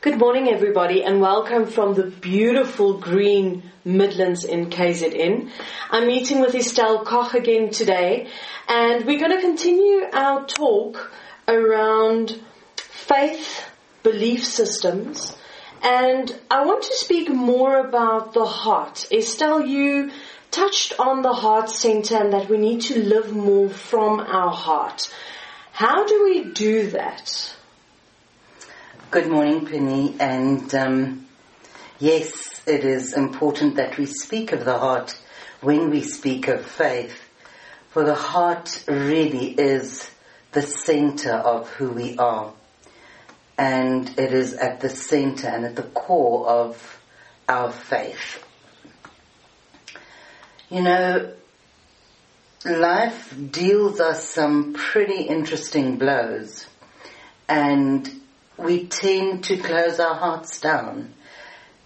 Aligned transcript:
Good 0.00 0.16
morning, 0.16 0.46
everybody, 0.48 1.02
and 1.02 1.20
welcome 1.20 1.66
from 1.66 1.94
the 1.94 2.04
beautiful 2.04 2.98
green 2.98 3.64
Midlands 3.84 4.44
in 4.44 4.70
KZN. 4.70 5.50
I'm 5.90 6.06
meeting 6.06 6.40
with 6.40 6.54
Estelle 6.54 7.04
Koch 7.04 7.34
again 7.34 7.70
today, 7.70 8.28
and 8.68 9.04
we're 9.04 9.18
going 9.18 9.32
to 9.34 9.40
continue 9.40 10.04
our 10.12 10.46
talk 10.46 11.10
around 11.48 12.40
faith, 12.76 13.68
belief 14.04 14.44
systems, 14.44 15.36
and 15.82 16.32
I 16.48 16.64
want 16.64 16.84
to 16.84 16.94
speak 16.94 17.28
more 17.28 17.84
about 17.84 18.34
the 18.34 18.46
heart. 18.46 19.10
Estelle, 19.10 19.66
you 19.66 20.12
touched 20.52 20.92
on 21.00 21.22
the 21.22 21.32
heart 21.32 21.70
center 21.70 22.18
and 22.18 22.32
that 22.34 22.48
we 22.48 22.56
need 22.56 22.82
to 22.82 23.02
live 23.02 23.32
more 23.32 23.68
from 23.68 24.20
our 24.20 24.52
heart. 24.52 25.12
How 25.72 26.06
do 26.06 26.22
we 26.22 26.44
do 26.44 26.90
that? 26.90 27.56
Good 29.10 29.28
morning, 29.28 29.64
Penny. 29.64 30.14
And 30.20 30.74
um, 30.74 31.26
yes, 31.98 32.60
it 32.66 32.84
is 32.84 33.14
important 33.14 33.76
that 33.76 33.96
we 33.96 34.04
speak 34.04 34.52
of 34.52 34.66
the 34.66 34.76
heart 34.76 35.18
when 35.62 35.88
we 35.88 36.02
speak 36.02 36.46
of 36.48 36.62
faith, 36.62 37.18
for 37.88 38.04
the 38.04 38.14
heart 38.14 38.84
really 38.86 39.52
is 39.52 40.10
the 40.52 40.60
center 40.60 41.32
of 41.32 41.70
who 41.70 41.88
we 41.88 42.18
are. 42.18 42.52
And 43.56 44.10
it 44.18 44.34
is 44.34 44.52
at 44.52 44.80
the 44.80 44.90
center 44.90 45.48
and 45.48 45.64
at 45.64 45.76
the 45.76 45.84
core 45.84 46.46
of 46.46 47.00
our 47.48 47.72
faith. 47.72 48.44
You 50.68 50.82
know, 50.82 51.32
life 52.66 53.34
deals 53.50 54.00
us 54.00 54.28
some 54.28 54.74
pretty 54.74 55.22
interesting 55.22 55.96
blows 55.96 56.66
and 57.48 58.17
we 58.58 58.86
tend 58.86 59.44
to 59.44 59.56
close 59.56 60.00
our 60.00 60.14
hearts 60.14 60.60
down 60.60 61.14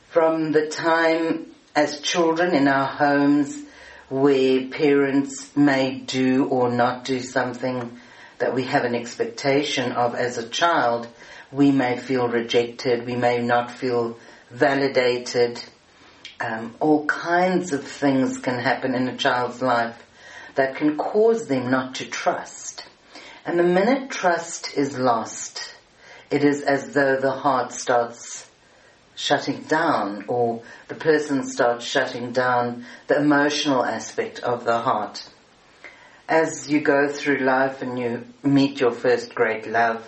from 0.08 0.52
the 0.52 0.68
time 0.68 1.46
as 1.74 2.00
children 2.00 2.54
in 2.54 2.66
our 2.66 2.86
homes 2.86 3.62
where 4.08 4.68
parents 4.68 5.54
may 5.56 5.98
do 5.98 6.46
or 6.46 6.70
not 6.70 7.04
do 7.04 7.20
something 7.20 7.98
that 8.38 8.54
we 8.54 8.64
have 8.64 8.84
an 8.84 8.94
expectation 8.94 9.92
of 9.92 10.14
as 10.14 10.38
a 10.38 10.48
child, 10.48 11.06
we 11.50 11.70
may 11.70 11.98
feel 11.98 12.26
rejected, 12.26 13.06
we 13.06 13.16
may 13.16 13.40
not 13.40 13.70
feel 13.70 14.18
validated. 14.50 15.62
Um, 16.40 16.74
all 16.80 17.06
kinds 17.06 17.72
of 17.72 17.86
things 17.86 18.38
can 18.38 18.58
happen 18.58 18.94
in 18.94 19.08
a 19.08 19.16
child's 19.16 19.62
life 19.62 20.02
that 20.56 20.76
can 20.76 20.96
cause 20.96 21.46
them 21.46 21.70
not 21.70 21.96
to 21.96 22.06
trust. 22.06 22.84
And 23.44 23.58
the 23.58 23.62
minute 23.62 24.10
trust 24.10 24.76
is 24.76 24.98
lost, 24.98 25.71
it 26.32 26.44
is 26.44 26.62
as 26.62 26.94
though 26.94 27.16
the 27.20 27.30
heart 27.30 27.72
starts 27.72 28.48
shutting 29.14 29.62
down 29.64 30.24
or 30.28 30.62
the 30.88 30.94
person 30.94 31.46
starts 31.46 31.84
shutting 31.84 32.32
down 32.32 32.86
the 33.06 33.18
emotional 33.18 33.84
aspect 33.84 34.40
of 34.40 34.64
the 34.64 34.78
heart. 34.78 35.28
As 36.26 36.70
you 36.70 36.80
go 36.80 37.06
through 37.08 37.40
life 37.40 37.82
and 37.82 37.98
you 37.98 38.24
meet 38.42 38.80
your 38.80 38.92
first 38.92 39.34
great 39.34 39.66
love 39.66 40.02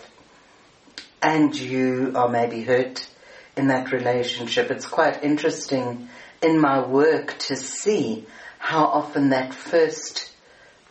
and 1.20 1.54
you 1.54 2.12
are 2.14 2.30
maybe 2.30 2.62
hurt 2.62 3.06
in 3.54 3.68
that 3.68 3.92
relationship, 3.92 4.70
it's 4.70 4.86
quite 4.86 5.22
interesting 5.22 6.08
in 6.40 6.58
my 6.58 6.86
work 6.86 7.38
to 7.38 7.56
see 7.56 8.26
how 8.58 8.86
often 8.86 9.28
that 9.28 9.52
first 9.52 10.32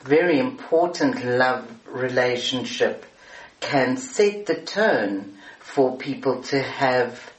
very 0.01 0.37
important 0.37 1.25
love 1.25 1.67
relationship 1.87 3.05
can 3.63 3.97
set 3.97 4.45
the 4.45 4.55
tone 4.55 5.37
for 5.59 5.97
people 5.97 6.43
to 6.43 6.61
have, 6.61 7.31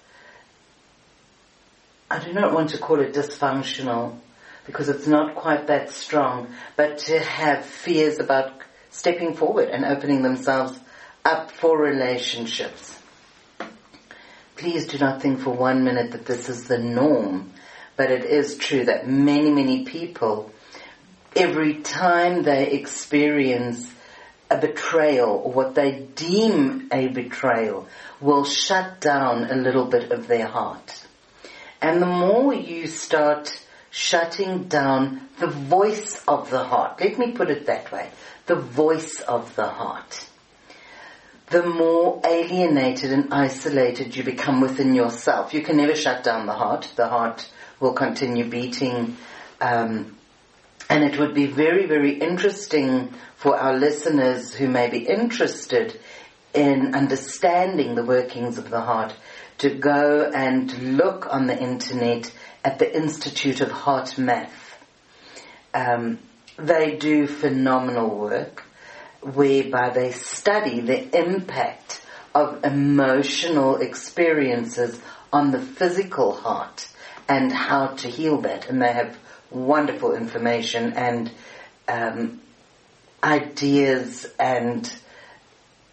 I 2.10 2.18
do 2.18 2.32
not 2.32 2.52
want 2.52 2.70
to 2.70 2.78
call 2.78 3.00
it 3.00 3.12
dysfunctional 3.12 4.18
because 4.66 4.88
it's 4.88 5.06
not 5.06 5.34
quite 5.34 5.66
that 5.66 5.90
strong, 5.90 6.48
but 6.76 6.98
to 6.98 7.20
have 7.20 7.64
fears 7.64 8.18
about 8.18 8.52
stepping 8.90 9.34
forward 9.34 9.68
and 9.68 9.84
opening 9.84 10.22
themselves 10.22 10.78
up 11.24 11.50
for 11.50 11.78
relationships. 11.78 12.98
Please 14.56 14.86
do 14.86 14.98
not 14.98 15.20
think 15.20 15.40
for 15.40 15.50
one 15.50 15.84
minute 15.84 16.12
that 16.12 16.24
this 16.24 16.48
is 16.48 16.64
the 16.64 16.78
norm, 16.78 17.52
but 17.96 18.10
it 18.10 18.24
is 18.24 18.56
true 18.56 18.86
that 18.86 19.06
many, 19.06 19.50
many 19.50 19.84
people 19.84 20.50
every 21.36 21.82
time 21.82 22.44
they 22.44 22.70
experience 22.70 23.92
a 24.50 24.58
betrayal 24.58 25.42
or 25.44 25.52
what 25.52 25.74
they 25.74 26.06
deem 26.14 26.88
a 26.92 27.08
betrayal 27.08 27.86
will 28.20 28.44
shut 28.44 29.00
down 29.00 29.50
a 29.50 29.54
little 29.54 29.86
bit 29.86 30.12
of 30.12 30.26
their 30.26 30.46
heart. 30.46 31.06
And 31.80 32.00
the 32.00 32.06
more 32.06 32.54
you 32.54 32.86
start 32.86 33.62
shutting 33.90 34.64
down 34.64 35.28
the 35.38 35.46
voice 35.46 36.22
of 36.26 36.50
the 36.50 36.64
heart, 36.64 37.00
let 37.00 37.18
me 37.18 37.32
put 37.32 37.50
it 37.50 37.66
that 37.66 37.90
way, 37.92 38.10
the 38.46 38.54
voice 38.54 39.20
of 39.20 39.54
the 39.56 39.66
heart, 39.66 40.28
the 41.50 41.62
more 41.62 42.20
alienated 42.24 43.12
and 43.12 43.32
isolated 43.32 44.16
you 44.16 44.24
become 44.24 44.60
within 44.60 44.94
yourself. 44.94 45.52
You 45.52 45.62
can 45.62 45.76
never 45.76 45.94
shut 45.94 46.24
down 46.24 46.46
the 46.46 46.54
heart. 46.54 46.90
The 46.96 47.08
heart 47.08 47.48
will 47.80 47.92
continue 47.92 48.48
beating 48.48 49.16
um, 49.60 50.16
and 50.88 51.02
it 51.02 51.18
would 51.18 51.34
be 51.34 51.46
very, 51.46 51.86
very 51.86 52.18
interesting 52.18 53.12
for 53.36 53.56
our 53.56 53.76
listeners 53.76 54.54
who 54.54 54.68
may 54.68 54.88
be 54.88 55.06
interested 55.06 55.98
in 56.52 56.94
understanding 56.94 57.94
the 57.94 58.04
workings 58.04 58.58
of 58.58 58.70
the 58.70 58.80
heart 58.80 59.14
to 59.58 59.70
go 59.70 60.30
and 60.34 60.96
look 60.96 61.26
on 61.32 61.46
the 61.46 61.58
internet 61.58 62.32
at 62.64 62.78
the 62.78 62.96
Institute 62.96 63.60
of 63.60 63.68
HeartMath. 63.68 64.50
Um, 65.72 66.18
they 66.56 66.96
do 66.96 67.26
phenomenal 67.26 68.16
work 68.16 68.64
whereby 69.20 69.90
they 69.90 70.12
study 70.12 70.80
the 70.80 71.18
impact 71.18 72.02
of 72.34 72.64
emotional 72.64 73.76
experiences 73.76 75.00
on 75.32 75.50
the 75.50 75.60
physical 75.60 76.32
heart 76.32 76.88
and 77.28 77.52
how 77.52 77.88
to 77.88 78.08
heal 78.08 78.40
that. 78.42 78.68
And 78.68 78.82
they 78.82 78.92
have 78.92 79.18
wonderful 79.50 80.14
information 80.14 80.92
and 80.94 81.30
um, 81.88 82.40
ideas 83.22 84.26
and 84.38 84.92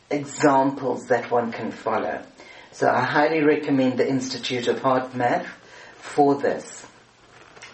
examples 0.10 1.08
that 1.08 1.32
one 1.32 1.52
can 1.52 1.72
follow. 1.72 2.22
So 2.72 2.90
I 2.90 3.02
highly 3.02 3.44
recommend 3.44 3.98
the 3.98 4.08
Institute 4.08 4.68
of 4.68 4.80
HeartMath 4.80 5.46
for 5.96 6.36
this. 6.36 6.86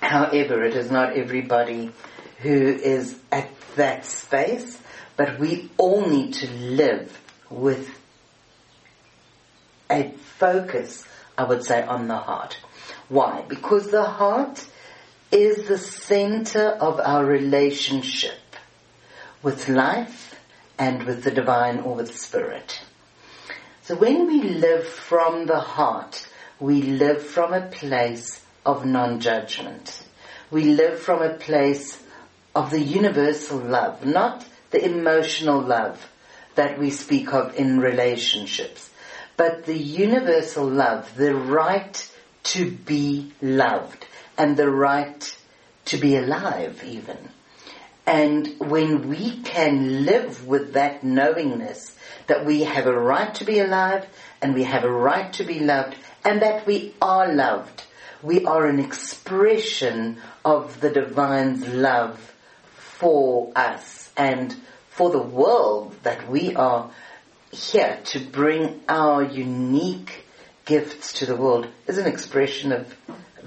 However, 0.01 0.63
it 0.63 0.75
is 0.75 0.91
not 0.91 1.17
everybody 1.17 1.91
who 2.39 2.51
is 2.51 3.17
at 3.31 3.49
that 3.75 4.05
space, 4.05 4.79
but 5.15 5.39
we 5.39 5.71
all 5.77 6.07
need 6.07 6.33
to 6.35 6.49
live 6.51 7.19
with 7.49 7.89
a 9.89 10.11
focus, 10.38 11.05
I 11.38 11.44
would 11.45 11.63
say, 11.63 11.81
on 11.81 12.07
the 12.07 12.17
heart. 12.17 12.59
Why? 13.09 13.44
Because 13.47 13.89
the 13.89 14.03
heart 14.03 14.65
is 15.31 15.67
the 15.67 15.77
center 15.77 16.69
of 16.69 16.99
our 16.99 17.25
relationship 17.25 18.39
with 19.43 19.67
life 19.67 20.35
and 20.77 21.03
with 21.03 21.23
the 21.23 21.31
divine 21.31 21.79
or 21.79 21.95
with 21.95 22.17
spirit. 22.17 22.81
So 23.83 23.95
when 23.95 24.27
we 24.27 24.41
live 24.41 24.88
from 24.88 25.45
the 25.45 25.59
heart, 25.59 26.27
we 26.59 26.81
live 26.81 27.23
from 27.25 27.53
a 27.53 27.67
place 27.67 28.43
of 28.65 28.85
non-judgment. 28.85 30.03
We 30.49 30.65
live 30.65 30.99
from 30.99 31.21
a 31.21 31.35
place 31.35 32.01
of 32.55 32.71
the 32.71 32.81
universal 32.81 33.59
love, 33.59 34.05
not 34.05 34.45
the 34.71 34.83
emotional 34.83 35.61
love 35.61 36.09
that 36.55 36.79
we 36.79 36.89
speak 36.89 37.33
of 37.33 37.55
in 37.55 37.79
relationships, 37.79 38.89
but 39.35 39.65
the 39.65 39.77
universal 39.77 40.65
love, 40.65 41.15
the 41.15 41.35
right 41.35 42.12
to 42.44 42.71
be 42.71 43.31
loved 43.41 44.06
and 44.38 44.56
the 44.56 44.69
right 44.69 45.38
to 45.86 45.98
be 45.98 46.16
alive 46.16 46.84
even. 46.86 47.18
And 48.06 48.56
when 48.60 49.10
we 49.10 49.42
can 49.42 50.06
live 50.06 50.48
with 50.48 50.74
that 50.74 51.04
knowingness 51.04 51.95
that 52.28 52.45
we 52.45 52.63
have 52.63 52.88
a 52.88 52.98
right 52.98 53.34
to 53.36 53.45
be 53.45 53.60
alive 53.60 54.06
and 54.42 54.54
we 54.54 54.63
have 54.63 54.84
a 54.84 54.92
right 54.92 55.31
to 55.34 55.44
be 55.44 55.60
loved 55.60 55.95
and 56.24 56.42
that 56.42 56.66
we 56.66 56.94
are 57.01 57.34
loved, 57.34 57.84
we 58.22 58.45
are 58.45 58.66
an 58.66 58.80
expression 58.80 60.18
of 60.45 60.80
the 60.80 60.90
divine's 60.90 61.68
love 61.68 62.33
for 62.75 63.51
us 63.56 64.12
and 64.18 64.56
for 64.90 65.10
the 65.10 65.22
world 65.22 65.95
that 66.04 66.30
we 66.30 66.56
are 66.56 66.90
here 67.51 68.00
to 68.06 68.19
bring 68.19 68.81
our 68.90 69.24
unique 69.24 70.25
gifts 70.66 71.13
to 71.13 71.25
the 71.25 71.36
world 71.36 71.68
is 71.88 71.98
an 71.98 72.07
expression 72.07 72.72
of 72.72 72.94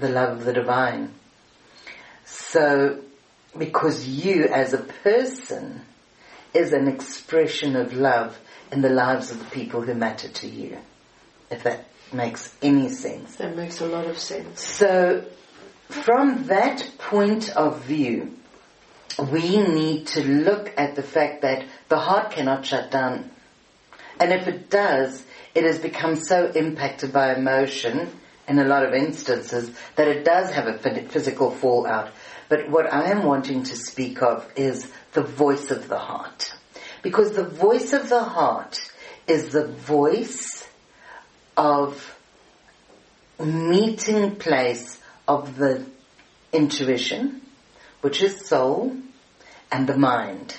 the 0.01 0.09
love 0.09 0.39
of 0.39 0.45
the 0.45 0.53
divine. 0.53 1.13
So, 2.25 3.01
because 3.57 4.07
you 4.07 4.45
as 4.45 4.73
a 4.73 4.79
person 4.79 5.81
is 6.53 6.73
an 6.73 6.87
expression 6.87 7.75
of 7.75 7.93
love 7.93 8.37
in 8.71 8.81
the 8.81 8.89
lives 8.89 9.31
of 9.31 9.39
the 9.39 9.45
people 9.45 9.81
who 9.81 9.93
matter 9.93 10.27
to 10.27 10.47
you. 10.47 10.77
if 11.49 11.63
that 11.63 11.85
makes 12.13 12.53
any 12.61 12.89
sense. 12.89 13.35
That 13.35 13.55
makes 13.55 13.81
a 13.81 13.85
lot 13.85 14.05
of 14.05 14.17
sense. 14.17 14.63
So, 14.63 15.25
from 15.89 16.45
that 16.45 16.89
point 16.97 17.49
of 17.55 17.83
view, 17.83 18.37
we 19.19 19.57
need 19.57 20.07
to 20.07 20.23
look 20.23 20.73
at 20.77 20.95
the 20.95 21.03
fact 21.03 21.41
that 21.41 21.65
the 21.89 21.99
heart 21.99 22.31
cannot 22.31 22.65
shut 22.65 22.91
down. 22.91 23.29
And 24.19 24.31
if 24.31 24.47
it 24.47 24.69
does, 24.69 25.23
it 25.53 25.65
has 25.65 25.79
become 25.79 26.15
so 26.15 26.47
impacted 26.47 27.11
by 27.11 27.35
emotion 27.35 28.09
in 28.47 28.59
a 28.59 28.65
lot 28.65 28.85
of 28.85 28.93
instances 28.93 29.71
that 29.95 30.07
it 30.07 30.25
does 30.25 30.51
have 30.51 30.67
a 30.67 30.77
physical 30.77 31.51
fallout. 31.51 32.11
But 32.49 32.69
what 32.69 32.91
I 32.91 33.11
am 33.11 33.23
wanting 33.23 33.63
to 33.63 33.75
speak 33.75 34.21
of 34.21 34.45
is 34.55 34.91
the 35.13 35.23
voice 35.23 35.71
of 35.71 35.87
the 35.87 35.97
heart. 35.97 36.53
Because 37.01 37.31
the 37.31 37.47
voice 37.47 37.93
of 37.93 38.09
the 38.09 38.23
heart 38.23 38.79
is 39.27 39.49
the 39.49 39.67
voice 39.67 40.67
of 41.55 42.17
meeting 43.39 44.35
place 44.35 44.99
of 45.27 45.55
the 45.55 45.85
intuition, 46.51 47.41
which 48.01 48.21
is 48.21 48.45
soul, 48.45 48.95
and 49.71 49.87
the 49.87 49.97
mind. 49.97 50.57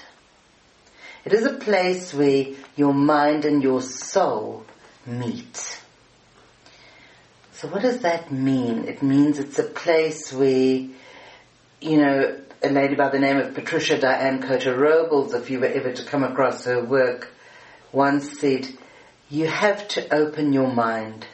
It 1.24 1.32
is 1.32 1.44
a 1.44 1.54
place 1.54 2.12
where 2.12 2.46
your 2.76 2.94
mind 2.94 3.44
and 3.44 3.62
your 3.62 3.82
soul 3.82 4.64
meet. 5.06 5.81
So 7.62 7.68
what 7.68 7.82
does 7.82 8.00
that 8.00 8.32
mean? 8.32 8.88
It 8.88 9.04
means 9.04 9.38
it's 9.38 9.60
a 9.60 9.62
place 9.62 10.32
where, 10.32 10.84
you 11.80 11.96
know, 11.96 12.40
a 12.60 12.68
lady 12.68 12.96
by 12.96 13.08
the 13.08 13.20
name 13.20 13.36
of 13.36 13.54
Patricia 13.54 14.00
Diane 14.00 14.42
Cota-Robles, 14.42 15.32
if 15.32 15.48
you 15.48 15.60
were 15.60 15.66
ever 15.66 15.92
to 15.92 16.04
come 16.04 16.24
across 16.24 16.64
her 16.64 16.82
work, 16.82 17.32
once 17.92 18.40
said, 18.40 18.66
you 19.30 19.46
have 19.46 19.86
to 19.88 20.12
open 20.12 20.52
your 20.52 20.72
mind, 20.72 21.24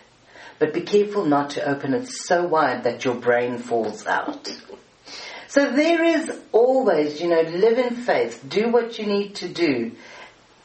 but 0.58 0.74
be 0.74 0.82
careful 0.82 1.24
not 1.24 1.48
to 1.52 1.66
open 1.66 1.94
it 1.94 2.08
so 2.08 2.46
wide 2.46 2.84
that 2.84 3.06
your 3.06 3.14
brain 3.14 3.56
falls 3.56 4.06
out. 4.06 4.54
So 5.46 5.72
there 5.72 6.04
is 6.04 6.30
always, 6.52 7.22
you 7.22 7.28
know, 7.28 7.40
live 7.40 7.78
in 7.78 7.96
faith, 7.96 8.44
do 8.46 8.70
what 8.70 8.98
you 8.98 9.06
need 9.06 9.36
to 9.36 9.48
do. 9.48 9.92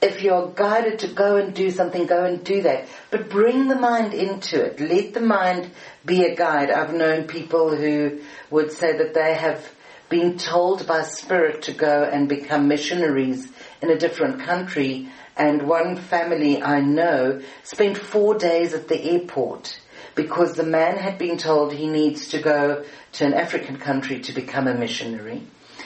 If 0.03 0.21
you're 0.21 0.49
guided 0.49 0.99
to 0.99 1.07
go 1.07 1.37
and 1.37 1.53
do 1.53 1.71
something, 1.71 2.05
go 2.07 2.25
and 2.25 2.43
do 2.43 2.61
that. 2.63 2.87
But 3.09 3.29
bring 3.29 3.69
the 3.69 3.79
mind 3.79 4.13
into 4.13 4.61
it. 4.61 4.77
Let 4.81 5.13
the 5.13 5.21
mind 5.21 5.71
be 6.05 6.25
a 6.25 6.35
guide. 6.35 6.69
I've 6.69 6.93
known 6.93 7.25
people 7.25 7.73
who 7.73 8.19
would 8.49 8.73
say 8.73 8.97
that 8.97 9.13
they 9.13 9.33
have 9.33 9.65
been 10.09 10.37
told 10.37 10.85
by 10.85 11.03
spirit 11.03 11.61
to 11.63 11.71
go 11.71 12.03
and 12.03 12.27
become 12.27 12.67
missionaries 12.67 13.49
in 13.81 13.91
a 13.91 13.97
different 13.97 14.41
country 14.41 15.07
and 15.37 15.67
one 15.69 15.95
family 15.95 16.61
I 16.61 16.81
know 16.81 17.41
spent 17.63 17.97
four 17.97 18.37
days 18.37 18.73
at 18.73 18.89
the 18.89 19.01
airport 19.01 19.79
because 20.15 20.53
the 20.53 20.65
man 20.65 20.97
had 20.97 21.17
been 21.17 21.37
told 21.37 21.71
he 21.71 21.87
needs 21.87 22.27
to 22.27 22.41
go 22.41 22.83
to 23.13 23.25
an 23.25 23.33
African 23.33 23.77
country 23.77 24.19
to 24.19 24.33
become 24.33 24.67
a 24.67 24.73
missionary. 24.73 25.43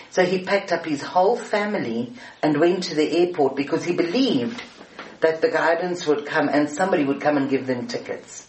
So 0.10 0.26
he 0.26 0.44
packed 0.44 0.72
up 0.72 0.86
his 0.86 1.02
whole 1.02 1.36
family 1.36 2.14
and 2.42 2.60
went 2.60 2.84
to 2.86 2.96
the 2.96 3.20
airport 3.20 3.56
because 3.56 3.84
he 3.84 3.96
believed 3.96 4.62
that 5.20 5.42
the 5.42 5.50
guidance 5.50 6.06
would 6.08 6.26
come 6.26 6.50
and 6.50 6.70
somebody 6.70 7.04
would 7.04 7.22
come 7.22 7.38
and 7.38 7.50
give 7.50 7.68
them 7.68 7.88
tickets. 7.88 8.48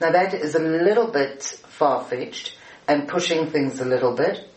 Now 0.00 0.10
that 0.12 0.34
is 0.34 0.54
a 0.54 0.60
little 0.60 1.08
bit 1.08 1.42
far-fetched 1.42 2.56
and 2.88 3.08
pushing 3.08 3.50
things 3.50 3.80
a 3.80 3.84
little 3.84 4.14
bit. 4.14 4.48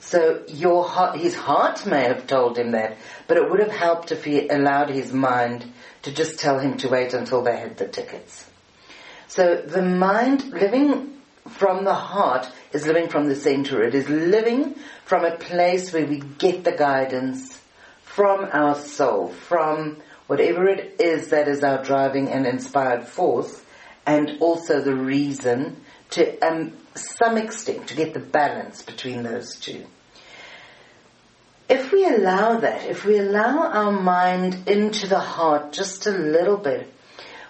So 0.00 0.44
your 0.48 0.84
heart, 0.88 1.18
his 1.18 1.34
heart 1.34 1.84
may 1.84 2.04
have 2.04 2.26
told 2.26 2.56
him 2.56 2.72
that, 2.72 2.96
but 3.26 3.36
it 3.36 3.50
would 3.50 3.60
have 3.60 3.72
helped 3.72 4.10
if 4.10 4.24
he 4.24 4.48
allowed 4.48 4.90
his 4.90 5.12
mind 5.12 5.70
to 6.02 6.12
just 6.12 6.38
tell 6.38 6.58
him 6.58 6.78
to 6.78 6.88
wait 6.88 7.12
until 7.12 7.42
they 7.42 7.56
had 7.56 7.76
the 7.76 7.86
tickets. 7.86 8.48
So 9.26 9.56
the 9.56 9.82
mind 9.82 10.44
living 10.50 11.17
from 11.48 11.84
the 11.84 11.94
heart 11.94 12.50
is 12.72 12.86
living 12.86 13.08
from 13.08 13.28
the 13.28 13.34
center. 13.34 13.82
It 13.82 13.94
is 13.94 14.08
living 14.08 14.76
from 15.04 15.24
a 15.24 15.36
place 15.36 15.92
where 15.92 16.06
we 16.06 16.18
get 16.38 16.64
the 16.64 16.72
guidance 16.72 17.60
from 18.02 18.48
our 18.52 18.74
soul, 18.74 19.28
from 19.28 19.98
whatever 20.26 20.66
it 20.68 20.96
is 21.00 21.28
that 21.28 21.48
is 21.48 21.62
our 21.62 21.82
driving 21.82 22.28
and 22.28 22.46
inspired 22.46 23.06
force, 23.06 23.62
and 24.06 24.38
also 24.40 24.80
the 24.80 24.94
reason 24.94 25.76
to 26.10 26.38
um, 26.40 26.72
some 26.94 27.36
extent 27.36 27.88
to 27.88 27.94
get 27.94 28.14
the 28.14 28.20
balance 28.20 28.82
between 28.82 29.22
those 29.22 29.56
two. 29.56 29.84
If 31.68 31.92
we 31.92 32.06
allow 32.06 32.60
that, 32.60 32.86
if 32.86 33.04
we 33.04 33.18
allow 33.18 33.68
our 33.68 33.92
mind 33.92 34.68
into 34.68 35.06
the 35.06 35.18
heart 35.18 35.72
just 35.72 36.06
a 36.06 36.10
little 36.10 36.56
bit, 36.56 36.92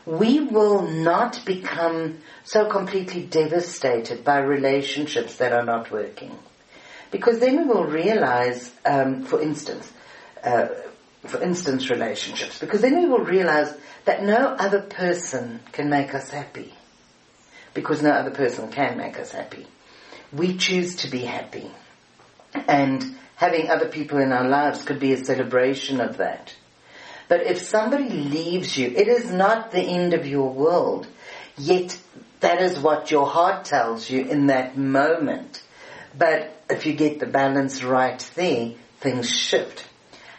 we 0.06 0.40
will 0.40 0.82
not 0.82 1.44
become 1.44 2.18
so 2.50 2.66
completely 2.66 3.22
devastated 3.22 4.24
by 4.24 4.38
relationships 4.38 5.36
that 5.36 5.52
are 5.52 5.64
not 5.64 5.90
working. 5.90 6.36
Because 7.10 7.40
then 7.40 7.58
we 7.58 7.64
will 7.64 7.84
realize, 7.84 8.72
um, 8.86 9.22
for 9.24 9.40
instance, 9.40 9.90
uh, 10.42 10.68
for 11.26 11.42
instance 11.42 11.90
relationships, 11.90 12.58
because 12.58 12.80
then 12.80 12.98
we 12.98 13.06
will 13.06 13.24
realize 13.24 13.74
that 14.06 14.22
no 14.22 14.56
other 14.58 14.80
person 14.80 15.60
can 15.72 15.90
make 15.90 16.14
us 16.14 16.30
happy. 16.30 16.72
Because 17.74 18.02
no 18.02 18.10
other 18.10 18.30
person 18.30 18.70
can 18.70 18.96
make 18.96 19.18
us 19.18 19.30
happy. 19.30 19.66
We 20.32 20.56
choose 20.56 20.96
to 20.96 21.10
be 21.10 21.20
happy. 21.20 21.70
And 22.54 23.16
having 23.36 23.68
other 23.68 23.88
people 23.88 24.18
in 24.18 24.32
our 24.32 24.48
lives 24.48 24.84
could 24.84 25.00
be 25.00 25.12
a 25.12 25.22
celebration 25.22 26.00
of 26.00 26.16
that. 26.16 26.54
But 27.28 27.42
if 27.42 27.58
somebody 27.58 28.08
leaves 28.08 28.78
you, 28.78 28.86
it 28.88 29.06
is 29.06 29.30
not 29.30 29.70
the 29.70 29.82
end 29.82 30.14
of 30.14 30.26
your 30.26 30.50
world. 30.50 31.06
Yet 31.58 31.98
that 32.40 32.62
is 32.62 32.78
what 32.78 33.10
your 33.10 33.26
heart 33.26 33.64
tells 33.64 34.08
you 34.08 34.24
in 34.24 34.46
that 34.46 34.76
moment. 34.76 35.62
But 36.16 36.62
if 36.70 36.86
you 36.86 36.94
get 36.94 37.20
the 37.20 37.26
balance 37.26 37.82
right 37.82 38.18
there, 38.34 38.72
things 39.00 39.30
shift. 39.30 39.84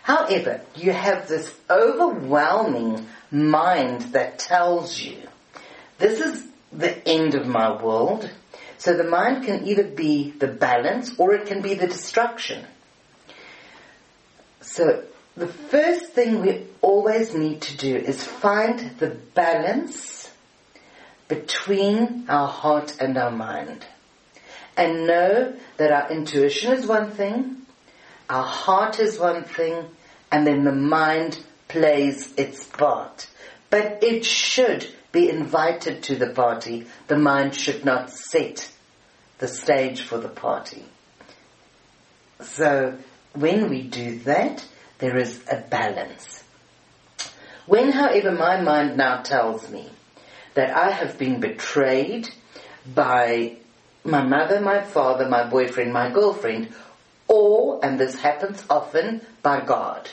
However, 0.04 0.62
you 0.76 0.92
have 0.92 1.28
this 1.28 1.54
overwhelming 1.70 3.08
mind 3.32 4.02
that 4.14 4.40
tells 4.40 5.00
you, 5.00 5.18
this 5.98 6.20
is 6.20 6.48
the 6.72 7.08
end 7.08 7.36
of 7.36 7.48
my 7.48 7.82
world. 7.82 8.30
So 8.78 8.96
the 8.96 9.04
mind 9.04 9.46
can 9.46 9.68
either 9.68 9.84
be 9.84 10.32
the 10.32 10.48
balance 10.48 11.14
or 11.20 11.34
it 11.34 11.48
can 11.48 11.62
be 11.62 11.74
the 11.74 11.88
destruction. 11.88 12.66
So 14.62 15.04
the 15.36 15.48
first 15.48 16.14
thing 16.14 16.42
we 16.42 16.66
always 16.82 17.36
need 17.36 17.62
to 17.64 17.78
do 17.78 17.96
is 17.96 18.24
find 18.24 18.80
the 19.00 19.10
balance 19.10 20.19
between 21.30 22.26
our 22.28 22.48
heart 22.48 22.98
and 23.00 23.18
our 23.18 23.32
mind. 23.32 23.86
And 24.76 25.08
know 25.08 25.56
that 25.78 25.92
our 25.92 26.12
intuition 26.12 26.74
is 26.74 26.86
one 26.86 27.12
thing, 27.12 27.62
our 28.30 28.44
heart 28.44 29.00
is 29.00 29.18
one 29.18 29.44
thing, 29.44 29.86
and 30.32 30.46
then 30.46 30.66
the 30.66 30.76
mind 30.76 31.42
plays 31.68 32.34
its 32.36 32.66
part. 32.66 33.28
But 33.70 34.04
it 34.04 34.26
should 34.26 34.88
be 35.12 35.30
invited 35.30 36.04
to 36.04 36.16
the 36.16 36.32
party. 36.32 36.88
The 37.08 37.18
mind 37.18 37.56
should 37.56 37.86
not 37.86 38.10
set 38.10 38.72
the 39.38 39.48
stage 39.48 40.02
for 40.02 40.18
the 40.18 40.30
party. 40.30 40.84
So 42.42 42.98
when 43.34 43.70
we 43.70 43.84
do 43.84 44.20
that, 44.20 44.66
there 44.98 45.18
is 45.18 45.42
a 45.52 45.58
balance. 45.58 46.44
When, 47.66 47.92
however, 47.92 48.32
my 48.32 48.62
mind 48.62 48.98
now 48.98 49.22
tells 49.22 49.70
me 49.70 49.90
that 50.54 50.76
I 50.76 50.92
have 50.92 51.18
been 51.18 51.40
betrayed 51.40 52.30
by 52.94 53.58
my 54.04 54.24
mother, 54.24 54.62
my 54.62 54.82
father, 54.82 55.28
my 55.28 55.48
boyfriend, 55.48 55.94
my 55.94 56.10
girlfriend, 56.10 56.74
or, 57.28 57.84
and 57.84 58.00
this 58.00 58.16
happens 58.16 58.64
often, 58.70 59.22
by 59.44 59.62
God. 59.62 60.10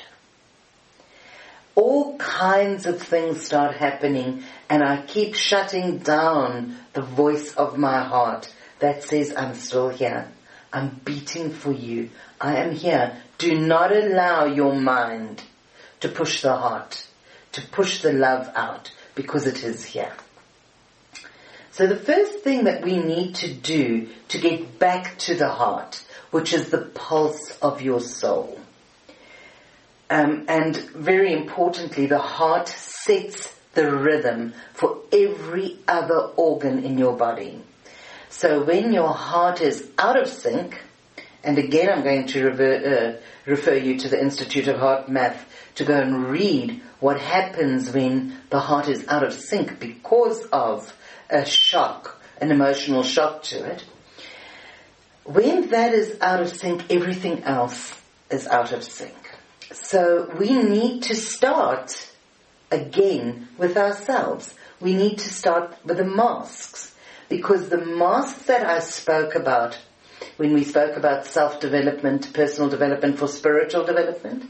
All 1.74 2.16
kinds 2.16 2.86
of 2.86 3.02
things 3.02 3.44
start 3.44 3.76
happening 3.76 4.44
and 4.68 4.82
I 4.82 5.02
keep 5.02 5.34
shutting 5.34 5.98
down 5.98 6.76
the 6.94 7.02
voice 7.02 7.54
of 7.54 7.76
my 7.76 8.02
heart 8.02 8.52
that 8.78 9.02
says, 9.04 9.34
I'm 9.36 9.54
still 9.54 9.90
here. 9.90 10.28
I'm 10.72 11.00
beating 11.04 11.50
for 11.50 11.72
you. 11.72 12.10
I 12.40 12.56
am 12.56 12.72
here. 12.72 13.16
Do 13.38 13.58
not 13.58 13.94
allow 13.94 14.44
your 14.46 14.74
mind 14.74 15.42
to 16.00 16.08
push 16.08 16.42
the 16.42 16.56
heart, 16.56 17.06
to 17.52 17.62
push 17.62 18.02
the 18.02 18.12
love 18.12 18.50
out, 18.54 18.92
because 19.14 19.46
it 19.46 19.62
is 19.62 19.84
here. 19.84 20.12
So 21.76 21.86
the 21.86 21.94
first 21.94 22.38
thing 22.38 22.64
that 22.64 22.82
we 22.82 22.96
need 22.96 23.34
to 23.34 23.52
do 23.52 24.08
to 24.28 24.38
get 24.38 24.78
back 24.78 25.18
to 25.18 25.34
the 25.34 25.50
heart, 25.50 26.02
which 26.30 26.54
is 26.54 26.70
the 26.70 26.80
pulse 26.80 27.50
of 27.60 27.82
your 27.82 28.00
soul, 28.00 28.58
um, 30.08 30.46
and 30.48 30.74
very 30.74 31.34
importantly, 31.34 32.06
the 32.06 32.18
heart 32.18 32.68
sets 32.68 33.54
the 33.74 33.94
rhythm 33.94 34.54
for 34.72 35.00
every 35.12 35.76
other 35.86 36.30
organ 36.36 36.82
in 36.82 36.96
your 36.96 37.14
body. 37.14 37.60
So 38.30 38.64
when 38.64 38.94
your 38.94 39.12
heart 39.12 39.60
is 39.60 39.86
out 39.98 40.18
of 40.18 40.28
sync, 40.28 40.80
And 41.46 41.58
again, 41.58 41.88
I'm 41.88 42.02
going 42.02 42.26
to 42.28 42.50
uh, 42.50 43.20
refer 43.44 43.74
you 43.74 44.00
to 44.00 44.08
the 44.08 44.20
Institute 44.20 44.66
of 44.66 44.80
HeartMath 44.80 45.36
to 45.76 45.84
go 45.84 45.96
and 45.96 46.28
read 46.28 46.82
what 46.98 47.20
happens 47.20 47.92
when 47.92 48.36
the 48.50 48.58
heart 48.58 48.88
is 48.88 49.06
out 49.06 49.22
of 49.22 49.32
sync 49.32 49.78
because 49.78 50.44
of 50.46 50.92
a 51.30 51.44
shock, 51.44 52.20
an 52.40 52.50
emotional 52.50 53.02
shock 53.02 53.42
to 53.44 53.64
it. 53.64 53.84
When 55.24 55.70
that 55.70 55.92
is 55.92 56.18
out 56.20 56.40
of 56.40 56.48
sync, 56.48 56.90
everything 56.90 57.42
else 57.44 57.92
is 58.30 58.46
out 58.46 58.72
of 58.72 58.84
sync. 58.84 59.14
So 59.72 60.32
we 60.38 60.50
need 60.62 61.04
to 61.04 61.14
start 61.14 62.10
again 62.70 63.48
with 63.58 63.76
ourselves. 63.76 64.54
We 64.80 64.94
need 64.94 65.18
to 65.18 65.32
start 65.32 65.76
with 65.84 65.96
the 65.96 66.04
masks 66.04 66.94
because 67.28 67.68
the 67.68 67.84
masks 67.84 68.42
that 68.44 68.66
I 68.66 68.78
spoke 68.80 69.34
about 69.34 69.78
when 70.36 70.54
we 70.54 70.64
spoke 70.64 70.96
about 70.96 71.26
self-development, 71.26 72.32
personal 72.32 72.70
development 72.70 73.18
for 73.18 73.28
spiritual 73.28 73.84
development 73.84 74.44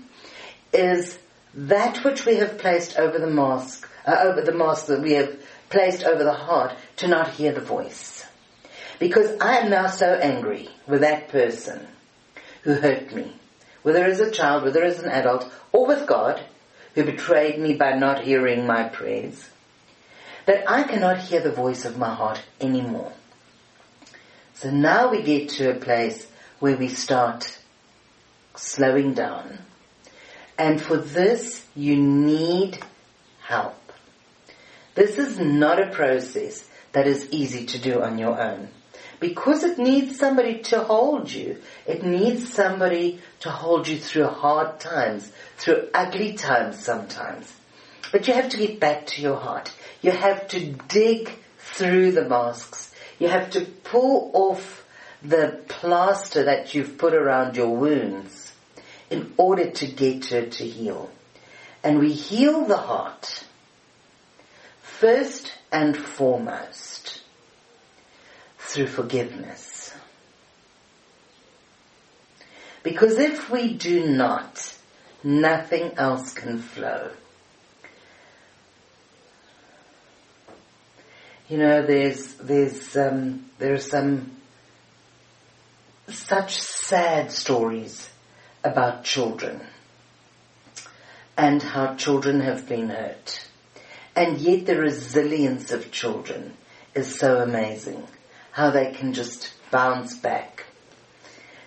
is 0.72 1.18
that 1.54 2.04
which 2.04 2.26
we 2.26 2.36
have 2.36 2.58
placed 2.58 2.98
over 2.98 3.18
the 3.18 3.26
mask, 3.26 3.88
uh, 4.06 4.16
over 4.24 4.42
the 4.42 4.52
mask 4.52 4.86
that 4.86 5.00
we 5.00 5.12
have 5.12 5.36
placed 5.68 6.04
over 6.04 6.24
the 6.24 6.32
heart 6.32 6.74
to 6.96 7.08
not 7.08 7.30
hear 7.30 7.52
the 7.52 7.60
voice. 7.60 8.24
Because 8.98 9.38
I 9.40 9.58
am 9.58 9.70
now 9.70 9.88
so 9.88 10.14
angry 10.14 10.68
with 10.86 11.02
that 11.02 11.28
person 11.28 11.86
who 12.62 12.74
hurt 12.74 13.14
me, 13.14 13.34
whether 13.82 14.04
as 14.04 14.20
a 14.20 14.30
child, 14.30 14.64
whether 14.64 14.82
as 14.82 15.00
an 15.00 15.10
adult, 15.10 15.50
or 15.72 15.86
with 15.86 16.06
God, 16.06 16.42
who 16.94 17.04
betrayed 17.04 17.58
me 17.58 17.74
by 17.74 17.92
not 17.92 18.24
hearing 18.24 18.66
my 18.66 18.84
prayers, 18.88 19.48
that 20.46 20.68
I 20.70 20.84
cannot 20.84 21.18
hear 21.18 21.40
the 21.40 21.52
voice 21.52 21.84
of 21.84 21.98
my 21.98 22.14
heart 22.14 22.40
anymore. 22.60 23.12
So 24.54 24.70
now 24.70 25.10
we 25.10 25.22
get 25.22 25.50
to 25.50 25.70
a 25.70 25.74
place 25.74 26.26
where 26.60 26.76
we 26.76 26.88
start 26.88 27.58
slowing 28.54 29.12
down. 29.12 29.58
And 30.58 30.80
for 30.80 30.96
this, 30.96 31.66
you 31.74 31.96
need 31.96 32.78
help. 33.42 33.85
This 34.96 35.18
is 35.18 35.38
not 35.38 35.80
a 35.80 35.90
process 35.90 36.66
that 36.92 37.06
is 37.06 37.28
easy 37.30 37.66
to 37.66 37.78
do 37.78 38.02
on 38.02 38.16
your 38.16 38.40
own. 38.40 38.68
Because 39.20 39.62
it 39.62 39.78
needs 39.78 40.18
somebody 40.18 40.60
to 40.70 40.80
hold 40.82 41.30
you. 41.30 41.58
It 41.86 42.02
needs 42.02 42.52
somebody 42.52 43.20
to 43.40 43.50
hold 43.50 43.86
you 43.88 43.98
through 43.98 44.26
hard 44.28 44.80
times, 44.80 45.30
through 45.58 45.88
ugly 45.92 46.32
times 46.32 46.82
sometimes. 46.82 47.54
But 48.10 48.26
you 48.26 48.34
have 48.34 48.48
to 48.50 48.56
get 48.56 48.80
back 48.80 49.06
to 49.08 49.22
your 49.22 49.36
heart. 49.36 49.70
You 50.00 50.12
have 50.12 50.48
to 50.48 50.72
dig 50.88 51.30
through 51.58 52.12
the 52.12 52.24
masks. 52.24 52.94
You 53.18 53.28
have 53.28 53.50
to 53.50 53.66
pull 53.66 54.30
off 54.32 54.86
the 55.22 55.60
plaster 55.68 56.44
that 56.44 56.74
you've 56.74 56.96
put 56.96 57.12
around 57.12 57.56
your 57.56 57.76
wounds 57.76 58.52
in 59.10 59.34
order 59.36 59.70
to 59.70 59.86
get 59.86 60.26
her 60.26 60.46
to 60.46 60.64
heal. 60.66 61.10
And 61.84 61.98
we 61.98 62.12
heal 62.12 62.64
the 62.64 62.78
heart 62.78 63.45
first 64.98 65.52
and 65.70 65.96
foremost 65.96 67.20
through 68.58 68.86
forgiveness. 68.86 69.94
Because 72.82 73.18
if 73.18 73.50
we 73.50 73.74
do 73.74 74.06
not, 74.06 74.74
nothing 75.22 75.92
else 75.98 76.32
can 76.32 76.60
flow. 76.60 77.10
You 81.48 81.58
know, 81.58 81.82
there's, 81.84 82.34
there's, 82.34 82.96
um, 82.96 83.50
there 83.58 83.74
are 83.74 83.78
some 83.78 84.32
such 86.08 86.60
sad 86.60 87.30
stories 87.30 88.08
about 88.64 89.04
children 89.04 89.60
and 91.36 91.62
how 91.62 91.94
children 91.96 92.40
have 92.40 92.68
been 92.68 92.88
hurt. 92.88 93.45
And 94.16 94.38
yet 94.38 94.64
the 94.64 94.78
resilience 94.78 95.72
of 95.72 95.92
children 95.92 96.54
is 96.94 97.18
so 97.18 97.42
amazing. 97.42 98.02
How 98.50 98.70
they 98.70 98.92
can 98.92 99.12
just 99.12 99.52
bounce 99.70 100.16
back. 100.16 100.64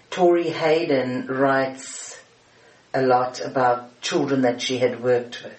Torey 0.10 0.50
Hayden 0.50 1.27
writes 1.27 2.20
a 2.91 3.03
lot 3.03 3.39
about 3.39 4.01
children 4.01 4.41
that 4.41 4.62
she 4.62 4.79
had 4.79 5.03
worked 5.03 5.44
with. 5.44 5.53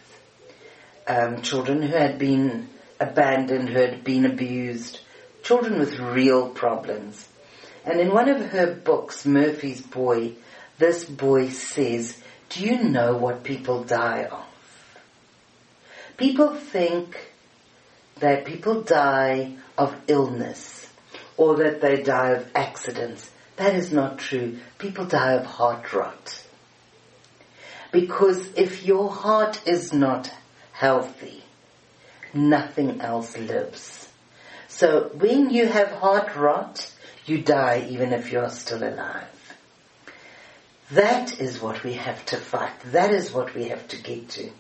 Um, 1.07 1.43
children 1.43 1.81
who 1.83 1.97
had 1.97 2.19
been 2.19 2.69
abandoned, 2.99 3.69
who 3.69 3.79
had 3.79 4.03
been 4.03 4.27
abused, 4.27 4.99
children 5.45 5.79
with 5.79 5.99
real 6.01 6.51
problems. 6.51 7.29
And 7.85 8.01
in 8.01 8.13
one 8.13 8.29
of 8.29 8.45
her 8.51 8.75
books, 8.75 9.25
Murphy's 9.25 9.81
Boy, 9.81 10.33
this 10.79 11.05
boy 11.05 11.51
says, 11.51 12.21
do 12.49 12.65
you 12.65 12.83
know 12.83 13.17
what 13.17 13.45
people 13.45 13.85
die 13.85 14.25
of? 14.25 14.50
People 16.21 16.55
think 16.55 17.17
that 18.17 18.45
people 18.45 18.83
die 18.83 19.55
of 19.79 19.97
illness 20.07 20.93
or 21.39 21.57
that 21.57 21.81
they 21.81 22.03
die 22.03 22.33
of 22.33 22.47
accidents. 22.55 23.31
That 23.57 23.75
is 23.75 23.91
not 23.91 24.19
true. 24.19 24.59
People 24.77 25.07
die 25.07 25.33
of 25.33 25.47
heart 25.47 25.91
rot. 25.95 26.45
Because 27.91 28.53
if 28.53 28.85
your 28.85 29.11
heart 29.11 29.67
is 29.67 29.95
not 29.95 30.31
healthy, 30.73 31.43
nothing 32.35 33.01
else 33.01 33.39
lives. 33.39 34.07
So 34.69 35.11
when 35.15 35.49
you 35.49 35.69
have 35.69 35.91
heart 35.91 36.37
rot, 36.37 36.93
you 37.25 37.41
die 37.41 37.87
even 37.89 38.13
if 38.13 38.31
you're 38.31 38.51
still 38.51 38.83
alive. 38.83 39.57
That 40.91 41.41
is 41.41 41.63
what 41.63 41.83
we 41.83 41.95
have 41.95 42.27
to 42.27 42.37
fight. 42.37 42.79
That 42.93 43.11
is 43.11 43.33
what 43.33 43.55
we 43.55 43.69
have 43.69 43.89
to 43.89 43.97
get 43.97 44.29
to. 44.31 44.51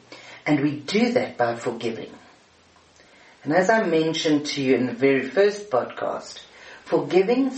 And 0.50 0.62
we 0.62 0.72
do 0.72 1.12
that 1.12 1.38
by 1.38 1.54
forgiving. 1.54 2.10
And 3.44 3.52
as 3.52 3.70
I 3.70 3.84
mentioned 3.84 4.46
to 4.46 4.60
you 4.60 4.74
in 4.74 4.86
the 4.86 4.92
very 4.92 5.22
first 5.22 5.70
podcast, 5.70 6.42
forgiving 6.84 7.52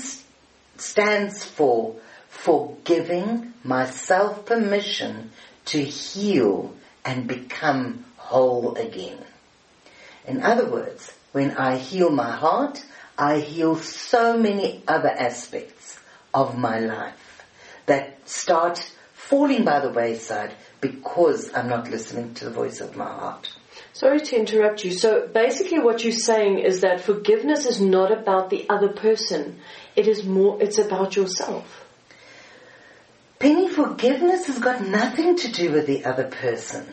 stands 0.77 1.43
for 1.43 1.97
forgiving 2.29 3.55
myself 3.65 4.45
permission 4.45 5.31
to 5.73 5.83
heal 5.83 6.75
and 7.03 7.27
become 7.27 8.05
whole 8.19 8.75
again. 8.75 9.25
In 10.27 10.43
other 10.43 10.69
words, 10.69 11.15
when 11.33 11.53
I 11.53 11.79
heal 11.79 12.11
my 12.11 12.31
heart, 12.31 12.85
I 13.17 13.39
heal 13.39 13.77
so 13.77 14.37
many 14.37 14.83
other 14.87 15.09
aspects 15.09 15.99
of 16.35 16.59
my 16.59 16.79
life 16.79 17.43
that 17.87 18.29
start 18.29 18.93
falling 19.15 19.65
by 19.65 19.81
the 19.81 19.89
wayside 19.89 20.53
because 20.83 21.55
I'm 21.55 21.69
not 21.69 21.89
listening 21.89 22.35
to 22.35 22.45
the 22.45 22.51
voice 22.51 22.81
of 22.81 22.97
my 22.97 23.07
heart. 23.07 23.49
Sorry 23.95 24.21
to 24.21 24.37
interrupt 24.37 24.85
you. 24.85 24.91
So 24.91 25.29
basically 25.29 25.79
what 25.79 26.03
you're 26.03 26.13
saying 26.13 26.59
is 26.59 26.81
that 26.81 27.01
forgiveness 27.01 27.65
is 27.65 27.81
not 27.81 28.13
about 28.13 28.51
the 28.51 28.69
other 28.69 28.89
person. 28.89 29.61
It 29.97 30.09
is 30.09 30.25
more, 30.25 30.61
it's 30.61 30.79
about 30.79 31.15
yourself. 31.15 31.87
Penny, 33.39 33.69
forgiveness 33.69 34.47
has 34.47 34.59
got 34.59 34.83
nothing 34.83 35.37
to 35.37 35.53
do 35.53 35.71
with 35.73 35.87
the 35.87 36.05
other 36.05 36.25
person. 36.29 36.87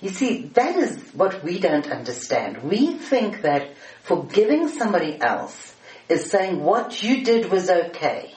You 0.00 0.10
see, 0.10 0.44
that 0.54 0.76
is 0.76 0.98
what 1.12 1.42
we 1.42 1.58
don't 1.58 1.90
understand. 1.90 2.62
We 2.62 2.92
think 2.92 3.42
that 3.42 3.74
forgiving 4.02 4.68
somebody 4.68 5.20
else 5.20 5.74
is 6.08 6.30
saying 6.30 6.62
what 6.62 7.02
you 7.02 7.24
did 7.24 7.50
was 7.50 7.68
okay. 7.68 8.34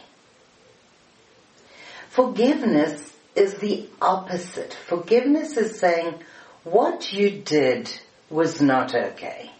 Forgiveness 2.09 3.10
is 3.35 3.55
the 3.55 3.87
opposite. 4.01 4.73
Forgiveness 4.73 5.57
is 5.57 5.79
saying 5.79 6.15
what 6.63 7.11
you 7.11 7.29
did 7.29 7.91
was 8.29 8.61
not 8.61 8.93
okay. 8.93 9.51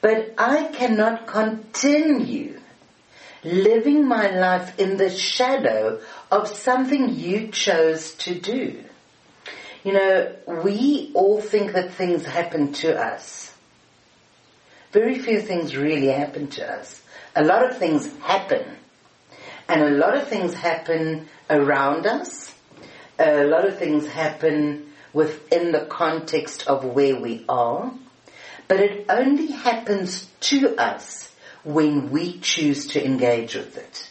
But 0.00 0.34
I 0.38 0.64
cannot 0.72 1.26
continue 1.26 2.60
living 3.42 4.06
my 4.06 4.30
life 4.30 4.78
in 4.78 4.96
the 4.96 5.10
shadow 5.10 6.00
of 6.30 6.48
something 6.48 7.14
you 7.14 7.48
chose 7.48 8.14
to 8.14 8.38
do. 8.38 8.82
You 9.82 9.92
know, 9.94 10.36
we 10.62 11.10
all 11.14 11.40
think 11.40 11.72
that 11.72 11.94
things 11.94 12.24
happen 12.24 12.72
to 12.74 12.98
us. 12.98 13.52
Very 14.92 15.18
few 15.18 15.40
things 15.40 15.76
really 15.76 16.08
happen 16.08 16.48
to 16.48 16.70
us. 16.70 17.00
A 17.34 17.44
lot 17.44 17.64
of 17.68 17.78
things 17.78 18.14
happen. 18.18 18.64
And 19.68 19.82
a 19.82 19.90
lot 19.90 20.16
of 20.16 20.28
things 20.28 20.52
happen 20.52 21.28
around 21.48 22.06
us. 22.06 22.54
A 23.20 23.44
lot 23.44 23.66
of 23.66 23.78
things 23.78 24.06
happen 24.06 24.92
within 25.12 25.72
the 25.72 25.84
context 25.84 26.66
of 26.66 26.84
where 26.84 27.20
we 27.20 27.44
are. 27.48 27.92
But 28.66 28.80
it 28.80 29.06
only 29.10 29.48
happens 29.48 30.26
to 30.40 30.74
us 30.76 31.30
when 31.62 32.10
we 32.10 32.38
choose 32.38 32.86
to 32.88 33.04
engage 33.04 33.54
with 33.54 33.76
it. 33.76 34.10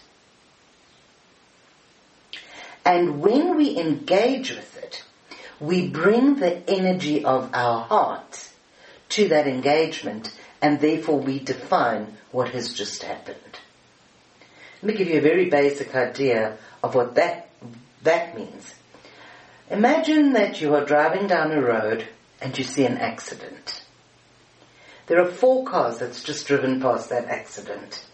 And 2.86 3.20
when 3.20 3.58
we 3.58 3.80
engage 3.80 4.52
with 4.52 4.78
it, 4.78 5.04
we 5.60 5.88
bring 5.90 6.36
the 6.36 6.70
energy 6.70 7.26
of 7.26 7.50
our 7.54 7.82
heart 7.82 8.50
to 9.10 9.30
that 9.30 9.48
engagement 9.48 10.32
and 10.62 10.80
therefore 10.80 11.20
we 11.20 11.40
define 11.40 12.18
what 12.32 12.50
has 12.50 12.74
just 12.74 13.04
happened. 13.04 13.38
Let 14.82 14.94
me 14.94 14.98
give 14.98 15.10
you 15.10 15.18
a 15.18 15.22
very 15.22 15.50
basic 15.50 15.96
idea 15.96 16.58
of 16.84 16.96
what 16.96 17.16
that, 17.16 17.50
that 18.04 18.38
means. 18.38 18.76
Imagine 19.70 20.34
that 20.34 20.62
you 20.62 20.74
are 20.76 20.86
driving 20.86 21.28
down 21.28 21.52
a 21.52 21.62
road 21.62 22.08
and 22.42 22.58
you 22.58 22.64
see 22.64 22.86
an 22.86 22.98
accident. 22.98 23.84
There 25.08 25.22
are 25.22 25.30
four 25.30 25.66
cars 25.66 26.00
that's 26.00 26.24
just 26.24 26.48
driven 26.48 26.82
past 26.82 27.10
that 27.10 27.26
accident. 27.26 28.06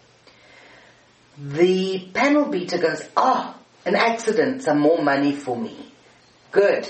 The 1.37 2.07
panel 2.13 2.45
beater 2.45 2.77
goes, 2.77 3.07
ah, 3.17 3.57
an 3.85 3.95
accident, 3.95 4.63
some 4.63 4.79
more 4.79 5.01
money 5.01 5.33
for 5.33 5.57
me. 5.57 5.91
Good. 6.51 6.89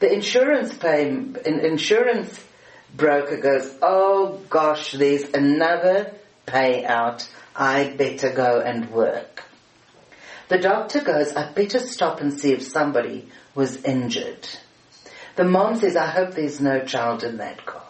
The 0.00 0.12
insurance 0.12 0.74
pay, 0.74 1.08
insurance 1.08 2.44
broker 2.96 3.36
goes, 3.36 3.76
oh 3.80 4.40
gosh, 4.50 4.92
there's 4.92 5.24
another 5.32 6.14
payout. 6.46 7.28
I 7.54 7.94
better 7.96 8.32
go 8.32 8.60
and 8.60 8.90
work. 8.90 9.43
The 10.48 10.58
doctor 10.58 11.00
goes, 11.00 11.34
I 11.34 11.50
better 11.52 11.78
stop 11.78 12.20
and 12.20 12.32
see 12.32 12.52
if 12.52 12.62
somebody 12.62 13.28
was 13.54 13.82
injured. 13.84 14.48
The 15.36 15.44
mom 15.44 15.76
says, 15.76 15.96
I 15.96 16.06
hope 16.06 16.32
there's 16.32 16.60
no 16.60 16.84
child 16.84 17.24
in 17.24 17.38
that 17.38 17.64
car. 17.64 17.82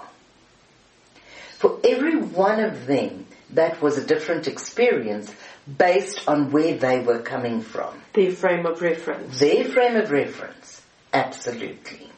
For 1.59 1.81
every 1.85 2.17
one 2.17 2.61
of 2.61 2.87
them, 2.87 3.27
that 3.51 3.81
was 3.81 3.99
a 3.99 4.07
different 4.07 4.47
experience 4.47 5.33
based 5.79 6.29
on 6.29 6.51
where 6.51 6.77
they 6.77 7.01
were 7.01 7.21
coming 7.21 7.63
from. 7.63 8.01
Their 8.13 8.33
frame 8.33 8.67
of 8.67 8.83
reference. 8.83 9.39
Their 9.39 9.65
frame 9.65 9.97
of 9.97 10.11
reference. 10.11 10.83
Absolutely. 11.13 12.11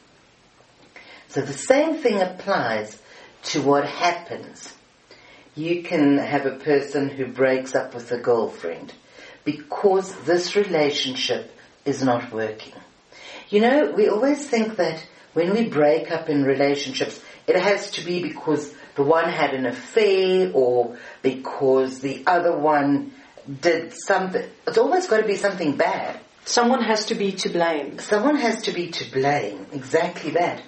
So 1.29 1.41
the 1.41 1.53
same 1.53 1.95
thing 1.95 2.21
applies 2.21 3.01
to 3.43 3.61
what 3.61 3.85
happens. 3.85 4.73
You 5.55 5.83
can 5.83 6.17
have 6.17 6.45
a 6.45 6.55
person 6.55 7.09
who 7.09 7.27
breaks 7.27 7.75
up 7.75 7.93
with 7.93 8.11
a 8.11 8.17
girlfriend 8.17 8.93
because 9.47 10.13
this 10.25 10.57
relationship 10.57 11.49
is 11.85 12.03
not 12.03 12.33
working. 12.33 12.73
You 13.47 13.61
know, 13.61 13.93
we 13.95 14.09
always 14.09 14.45
think 14.45 14.75
that 14.75 15.01
when 15.31 15.53
we 15.53 15.69
break 15.69 16.11
up 16.11 16.27
in 16.27 16.43
relationships, 16.43 17.17
it 17.47 17.55
has 17.55 17.91
to 17.91 18.03
be 18.03 18.21
because 18.21 18.73
the 18.95 19.03
one 19.03 19.29
had 19.29 19.53
an 19.53 19.65
affair 19.65 20.51
or 20.53 20.97
because 21.21 22.01
the 22.01 22.23
other 22.27 22.57
one 22.57 23.13
did 23.61 23.93
something. 23.93 24.45
It's 24.67 24.77
always 24.77 25.07
got 25.07 25.21
to 25.21 25.25
be 25.25 25.37
something 25.37 25.77
bad. 25.77 26.19
Someone 26.43 26.83
has 26.83 27.05
to 27.05 27.15
be 27.15 27.31
to 27.43 27.49
blame. 27.49 27.99
Someone 27.99 28.35
has 28.35 28.63
to 28.63 28.73
be 28.73 28.89
to 28.91 29.09
blame. 29.09 29.65
Exactly 29.71 30.31
that. 30.31 30.61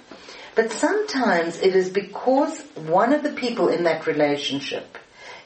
But 0.56 0.72
sometimes 0.72 1.60
it 1.60 1.76
is 1.76 1.90
because 1.90 2.62
one 2.76 3.12
of 3.12 3.24
the 3.24 3.34
people 3.34 3.68
in 3.68 3.84
that 3.84 4.08
relationship 4.08 4.98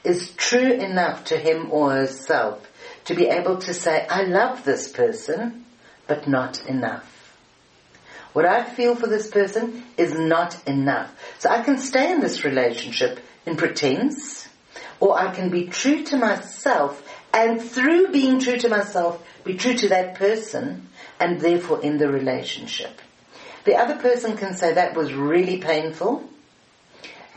is 0.03 0.31
true 0.35 0.71
enough 0.71 1.25
to 1.25 1.37
him 1.37 1.71
or 1.71 1.93
herself 1.93 2.69
to 3.05 3.13
be 3.13 3.27
able 3.27 3.57
to 3.57 3.73
say, 3.73 4.07
I 4.09 4.23
love 4.23 4.63
this 4.63 4.89
person, 4.89 5.65
but 6.07 6.27
not 6.27 6.65
enough. 6.67 7.09
What 8.33 8.45
I 8.45 8.63
feel 8.63 8.95
for 8.95 9.07
this 9.07 9.29
person 9.29 9.83
is 9.95 10.13
not 10.13 10.67
enough. 10.67 11.13
So 11.39 11.49
I 11.49 11.61
can 11.61 11.77
stay 11.77 12.11
in 12.11 12.19
this 12.19 12.43
relationship 12.43 13.19
in 13.45 13.55
pretense, 13.57 14.47
or 14.99 15.19
I 15.19 15.33
can 15.33 15.49
be 15.49 15.67
true 15.67 16.03
to 16.05 16.17
myself 16.17 17.07
and 17.33 17.61
through 17.61 18.09
being 18.09 18.39
true 18.39 18.57
to 18.57 18.69
myself, 18.69 19.23
be 19.43 19.55
true 19.55 19.73
to 19.75 19.89
that 19.89 20.15
person 20.15 20.87
and 21.19 21.41
therefore 21.41 21.81
in 21.81 21.97
the 21.97 22.07
relationship. 22.07 23.01
The 23.65 23.75
other 23.75 23.97
person 23.97 24.37
can 24.37 24.55
say 24.55 24.73
that 24.73 24.95
was 24.95 25.13
really 25.13 25.59
painful 25.59 26.29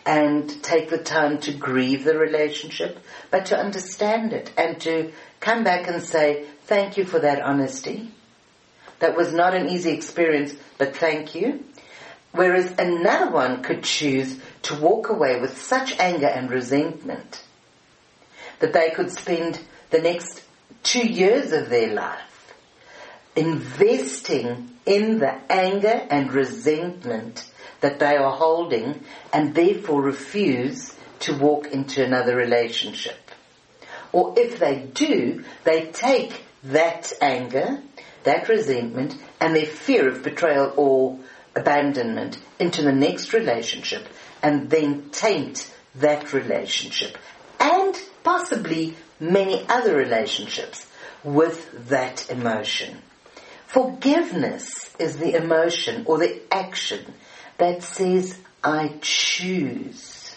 and 0.04 0.62
take 0.62 0.88
the 0.88 0.98
time 0.98 1.38
to 1.38 1.52
grieve 1.52 2.04
the 2.04 2.16
relationship, 2.16 2.98
but 3.30 3.46
to 3.46 3.58
understand 3.58 4.32
it 4.32 4.52
and 4.56 4.80
to 4.82 5.12
come 5.40 5.64
back 5.64 5.88
and 5.88 6.02
say, 6.02 6.46
thank 6.64 6.96
you 6.96 7.04
for 7.04 7.20
that 7.20 7.40
honesty. 7.40 8.10
That 8.98 9.16
was 9.16 9.32
not 9.32 9.54
an 9.54 9.68
easy 9.68 9.90
experience, 9.90 10.54
but 10.78 10.96
thank 10.96 11.34
you. 11.34 11.64
Whereas 12.32 12.74
another 12.78 13.30
one 13.30 13.62
could 13.62 13.82
choose 13.82 14.38
to 14.62 14.74
walk 14.76 15.08
away 15.08 15.40
with 15.40 15.60
such 15.60 15.98
anger 15.98 16.26
and 16.26 16.50
resentment 16.50 17.42
that 18.58 18.72
they 18.72 18.90
could 18.90 19.10
spend 19.10 19.60
the 19.90 20.00
next 20.00 20.42
two 20.82 21.06
years 21.06 21.52
of 21.52 21.68
their 21.68 21.92
life 21.92 22.54
investing 23.34 24.70
in 24.86 25.18
the 25.18 25.34
anger 25.52 26.06
and 26.10 26.32
resentment 26.32 27.50
that 27.80 27.98
they 27.98 28.16
are 28.16 28.32
holding 28.32 29.02
and 29.32 29.54
therefore 29.54 30.00
refuse 30.00 30.94
to 31.20 31.36
walk 31.36 31.66
into 31.68 32.04
another 32.04 32.34
relationship. 32.34 33.25
Or 34.12 34.34
if 34.36 34.58
they 34.58 34.80
do, 34.92 35.44
they 35.64 35.86
take 35.86 36.44
that 36.64 37.12
anger, 37.20 37.80
that 38.24 38.48
resentment, 38.48 39.16
and 39.40 39.54
their 39.54 39.66
fear 39.66 40.08
of 40.08 40.22
betrayal 40.22 40.72
or 40.76 41.18
abandonment 41.54 42.38
into 42.58 42.82
the 42.82 42.92
next 42.92 43.32
relationship 43.32 44.06
and 44.42 44.68
then 44.70 45.10
taint 45.10 45.72
that 45.96 46.32
relationship 46.32 47.16
and 47.58 47.98
possibly 48.22 48.94
many 49.18 49.64
other 49.68 49.96
relationships 49.96 50.86
with 51.24 51.88
that 51.88 52.30
emotion. 52.30 52.98
Forgiveness 53.66 54.94
is 54.98 55.16
the 55.16 55.34
emotion 55.34 56.04
or 56.06 56.18
the 56.18 56.40
action 56.50 57.14
that 57.58 57.82
says, 57.82 58.38
I 58.62 58.94
choose 59.00 60.36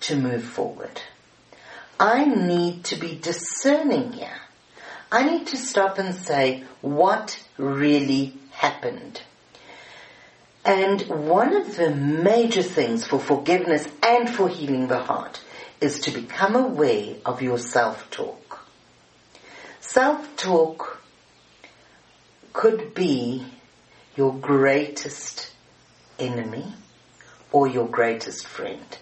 to 0.00 0.16
move 0.16 0.44
forward. 0.44 1.00
I 1.98 2.24
need 2.24 2.84
to 2.84 2.96
be 2.96 3.14
discerning 3.16 4.12
here. 4.12 4.40
I 5.12 5.22
need 5.24 5.46
to 5.48 5.56
stop 5.56 5.98
and 5.98 6.14
say, 6.14 6.64
what 6.80 7.40
really 7.56 8.36
happened? 8.50 9.22
And 10.64 11.02
one 11.02 11.54
of 11.54 11.76
the 11.76 11.90
major 11.94 12.62
things 12.62 13.06
for 13.06 13.18
forgiveness 13.18 13.86
and 14.02 14.28
for 14.28 14.48
healing 14.48 14.88
the 14.88 14.98
heart 14.98 15.40
is 15.80 16.00
to 16.00 16.10
become 16.10 16.56
aware 16.56 17.16
of 17.26 17.42
your 17.42 17.58
self-talk. 17.58 18.66
Self-talk 19.80 21.02
could 22.52 22.94
be 22.94 23.44
your 24.16 24.32
greatest 24.32 25.52
enemy 26.18 26.72
or 27.52 27.68
your 27.68 27.86
greatest 27.86 28.46
friend. 28.46 28.98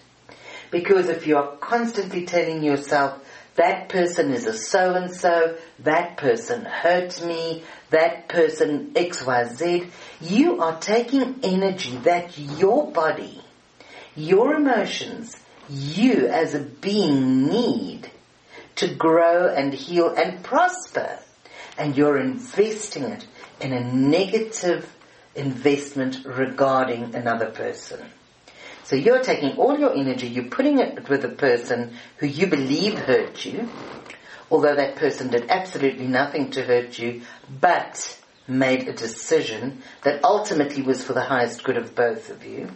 Because 0.73 1.07
if 1.07 1.27
you 1.27 1.37
are 1.37 1.55
constantly 1.57 2.25
telling 2.25 2.63
yourself, 2.63 3.23
that 3.53 3.89
person 3.89 4.33
is 4.33 4.47
a 4.47 4.53
so 4.53 4.95
and 4.95 5.15
so, 5.15 5.55
that 5.81 6.17
person 6.17 6.65
hurts 6.65 7.23
me, 7.23 7.61
that 7.91 8.27
person 8.27 8.91
XYZ, 8.95 9.91
you 10.19 10.61
are 10.61 10.79
taking 10.79 11.41
energy 11.43 11.95
that 11.97 12.39
your 12.39 12.91
body, 12.91 13.39
your 14.15 14.55
emotions, 14.55 15.37
you 15.69 16.25
as 16.25 16.55
a 16.55 16.59
being 16.59 17.47
need 17.47 18.09
to 18.77 18.87
grow 18.87 19.53
and 19.53 19.75
heal 19.75 20.09
and 20.09 20.43
prosper. 20.43 21.19
And 21.77 21.95
you're 21.95 22.17
investing 22.19 23.03
it 23.03 23.27
in 23.61 23.73
a 23.73 23.93
negative 23.93 24.91
investment 25.35 26.25
regarding 26.25 27.13
another 27.13 27.51
person. 27.51 28.09
So 28.83 28.97
you're 28.97 29.23
taking 29.23 29.57
all 29.57 29.79
your 29.79 29.95
energy, 29.95 30.27
you're 30.27 30.45
putting 30.45 30.79
it 30.79 31.07
with 31.07 31.23
a 31.23 31.29
person 31.29 31.95
who 32.17 32.27
you 32.27 32.47
believe 32.47 32.95
hurt 32.95 33.45
you, 33.45 33.69
although 34.51 34.75
that 34.75 34.97
person 34.97 35.29
did 35.29 35.49
absolutely 35.49 36.05
nothing 36.05 36.51
to 36.51 36.63
hurt 36.63 36.99
you, 36.99 37.21
but 37.61 38.19
made 38.45 38.89
a 38.89 38.93
decision 38.93 39.81
that 40.03 40.23
ultimately 40.25 40.81
was 40.81 41.01
for 41.01 41.13
the 41.13 41.21
highest 41.21 41.63
good 41.63 41.77
of 41.77 41.95
both 41.95 42.29
of 42.29 42.45
you. 42.45 42.69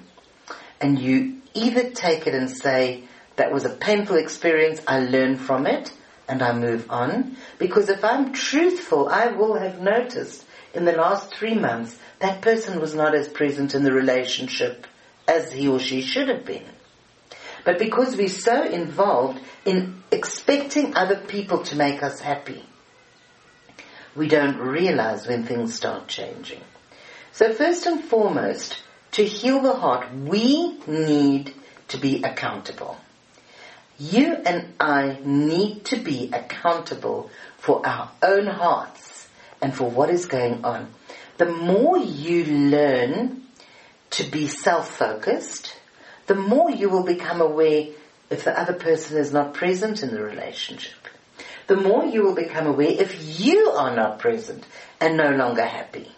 And 0.79 0.97
you 0.97 1.41
either 1.53 1.89
take 1.89 2.25
it 2.25 2.33
and 2.33 2.49
say, 2.49 3.03
that 3.35 3.51
was 3.51 3.65
a 3.65 3.69
painful 3.69 4.15
experience, 4.15 4.81
I 4.87 5.01
learn 5.01 5.35
from 5.37 5.67
it, 5.67 5.91
and 6.27 6.41
I 6.41 6.53
move 6.53 6.89
on. 6.89 7.35
Because 7.57 7.89
if 7.89 8.03
I'm 8.03 8.31
truthful, 8.31 9.09
I 9.09 9.27
will 9.27 9.55
have 9.55 9.81
noticed 9.81 10.45
in 10.73 10.85
the 10.85 10.93
last 10.93 11.33
three 11.33 11.55
months 11.55 11.99
that 12.19 12.41
person 12.41 12.79
was 12.79 12.95
not 12.95 13.13
as 13.13 13.27
present 13.27 13.75
in 13.75 13.83
the 13.83 13.91
relationship 13.91 14.87
as 15.27 15.51
he 15.51 15.67
or 15.67 15.79
she 15.79 16.01
should 16.01 16.29
have 16.29 16.45
been. 16.45 16.65
But 17.65 17.79
because 17.79 18.15
we're 18.15 18.29
so 18.29 18.63
involved 18.63 19.41
in 19.65 20.01
expecting 20.11 20.95
other 20.95 21.17
people 21.17 21.63
to 21.63 21.75
make 21.75 22.01
us 22.01 22.19
happy, 22.19 22.63
we 24.15 24.27
don't 24.27 24.57
realize 24.57 25.27
when 25.27 25.43
things 25.43 25.75
start 25.75 26.07
changing. 26.07 26.61
So 27.33 27.53
first 27.53 27.85
and 27.85 28.03
foremost, 28.03 28.81
to 29.11 29.25
heal 29.25 29.61
the 29.61 29.75
heart, 29.75 30.13
we 30.13 30.79
need 30.87 31.53
to 31.89 31.97
be 31.97 32.23
accountable. 32.23 32.97
You 33.99 34.33
and 34.33 34.73
I 34.79 35.19
need 35.23 35.85
to 35.85 35.97
be 35.97 36.29
accountable 36.31 37.29
for 37.57 37.85
our 37.85 38.11
own 38.21 38.47
hearts 38.47 39.27
and 39.61 39.73
for 39.73 39.89
what 39.89 40.09
is 40.09 40.25
going 40.25 40.63
on. 40.63 40.93
The 41.37 41.47
more 41.47 41.97
you 41.97 42.45
learn 42.45 43.46
to 44.11 44.23
be 44.23 44.47
self-focused, 44.47 45.73
the 46.27 46.35
more 46.35 46.69
you 46.71 46.89
will 46.89 47.03
become 47.03 47.41
aware 47.41 47.87
if 48.29 48.43
the 48.43 48.59
other 48.59 48.73
person 48.73 49.17
is 49.17 49.31
not 49.31 49.53
present 49.53 50.03
in 50.03 50.11
the 50.11 50.21
relationship. 50.21 50.93
the 51.67 51.75
more 51.75 52.05
you 52.05 52.23
will 52.23 52.35
become 52.35 52.65
aware 52.65 52.89
if 52.89 53.39
you 53.39 53.69
are 53.71 53.95
not 53.95 54.19
present 54.19 54.65
and 54.99 55.17
no 55.17 55.29
longer 55.31 55.65
happy. 55.65 56.09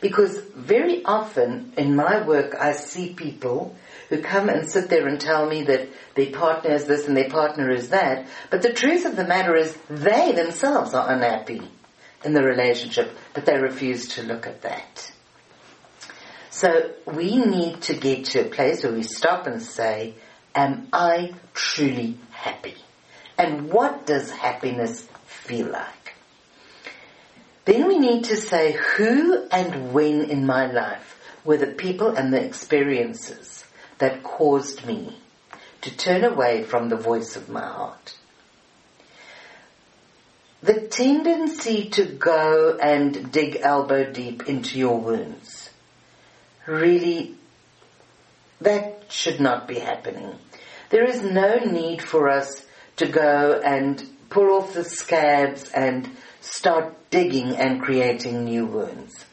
Because 0.00 0.38
very 0.54 1.02
often 1.04 1.72
in 1.78 1.96
my 1.96 2.26
work 2.26 2.54
I 2.58 2.72
see 2.72 3.14
people 3.14 3.74
who 4.10 4.20
come 4.20 4.50
and 4.50 4.70
sit 4.70 4.90
there 4.90 5.08
and 5.08 5.18
tell 5.18 5.48
me 5.48 5.62
that 5.62 5.88
their 6.14 6.30
partner 6.30 6.72
is 6.72 6.84
this 6.84 7.08
and 7.08 7.16
their 7.16 7.30
partner 7.30 7.70
is 7.70 7.88
that, 7.88 8.26
but 8.50 8.60
the 8.60 8.72
truth 8.72 9.06
of 9.06 9.16
the 9.16 9.24
matter 9.24 9.56
is 9.56 9.74
they 9.88 10.32
themselves 10.32 10.92
are 10.92 11.10
unhappy 11.10 11.62
in 12.22 12.34
the 12.34 12.42
relationship, 12.42 13.16
but 13.32 13.46
they 13.46 13.58
refuse 13.58 14.08
to 14.08 14.22
look 14.22 14.46
at 14.46 14.62
that. 14.62 15.10
So 16.54 16.92
we 17.04 17.38
need 17.38 17.80
to 17.82 17.94
get 17.94 18.26
to 18.26 18.42
a 18.42 18.48
place 18.48 18.84
where 18.84 18.92
we 18.92 19.02
stop 19.02 19.48
and 19.48 19.60
say, 19.60 20.14
am 20.54 20.86
I 20.92 21.34
truly 21.52 22.16
happy? 22.30 22.76
And 23.36 23.72
what 23.72 24.06
does 24.06 24.30
happiness 24.30 25.04
feel 25.26 25.66
like? 25.66 26.14
Then 27.64 27.88
we 27.88 27.98
need 27.98 28.26
to 28.26 28.36
say 28.36 28.70
who 28.70 29.48
and 29.50 29.92
when 29.92 30.30
in 30.30 30.46
my 30.46 30.70
life 30.70 31.20
were 31.44 31.56
the 31.56 31.66
people 31.66 32.14
and 32.14 32.32
the 32.32 32.44
experiences 32.44 33.64
that 33.98 34.22
caused 34.22 34.86
me 34.86 35.18
to 35.80 35.96
turn 35.96 36.22
away 36.22 36.62
from 36.62 36.88
the 36.88 36.96
voice 36.96 37.34
of 37.34 37.48
my 37.48 37.66
heart. 37.66 38.16
The 40.62 40.82
tendency 40.82 41.90
to 41.90 42.04
go 42.04 42.78
and 42.80 43.32
dig 43.32 43.56
elbow 43.60 44.12
deep 44.12 44.48
into 44.48 44.78
your 44.78 45.00
wounds, 45.00 45.63
really, 46.66 47.34
that 48.60 49.04
should 49.08 49.40
not 49.40 49.68
be 49.68 49.78
happening. 49.78 50.34
There 50.90 51.04
is 51.04 51.22
no 51.22 51.56
need 51.56 52.02
for 52.02 52.28
us 52.28 52.64
to 52.96 53.06
go 53.06 53.60
and 53.64 54.02
pull 54.30 54.50
off 54.50 54.74
the 54.74 54.84
scabs 54.84 55.70
and 55.70 56.08
start 56.40 56.94
digging 57.10 57.56
and 57.56 57.80
creating 57.80 58.44
new 58.44 58.66
wounds. 58.66 59.24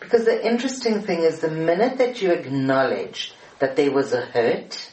Because 0.00 0.24
the 0.24 0.46
interesting 0.46 1.02
thing 1.02 1.20
is 1.20 1.40
the 1.40 1.50
minute 1.50 1.98
that 1.98 2.22
you 2.22 2.30
acknowledge 2.30 3.34
that 3.58 3.76
there 3.76 3.90
was 3.90 4.12
a 4.12 4.20
hurt 4.20 4.92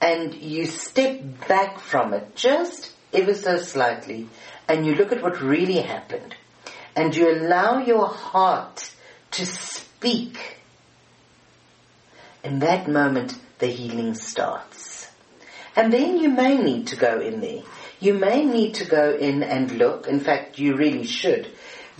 and 0.00 0.34
you 0.34 0.66
step 0.66 1.20
back 1.48 1.78
from 1.80 2.12
it 2.12 2.36
just 2.36 2.92
ever 3.12 3.34
so 3.34 3.56
slightly 3.56 4.28
and 4.68 4.86
you 4.86 4.94
look 4.94 5.12
at 5.12 5.22
what 5.22 5.40
really 5.40 5.80
happened 5.80 6.34
and 6.94 7.14
you 7.16 7.30
allow 7.30 7.78
your 7.78 8.06
heart 8.06 8.92
to 9.32 9.46
speak, 9.46 10.55
in 12.46 12.60
that 12.60 12.88
moment 12.88 13.36
the 13.58 13.66
healing 13.66 14.14
starts. 14.14 15.10
And 15.74 15.92
then 15.92 16.16
you 16.16 16.28
may 16.30 16.56
need 16.56 16.86
to 16.88 16.96
go 16.96 17.20
in 17.20 17.40
there. 17.40 17.62
You 17.98 18.14
may 18.14 18.44
need 18.44 18.74
to 18.74 18.84
go 18.84 19.14
in 19.14 19.42
and 19.42 19.72
look. 19.72 20.06
In 20.06 20.20
fact, 20.20 20.58
you 20.58 20.76
really 20.76 21.04
should 21.06 21.50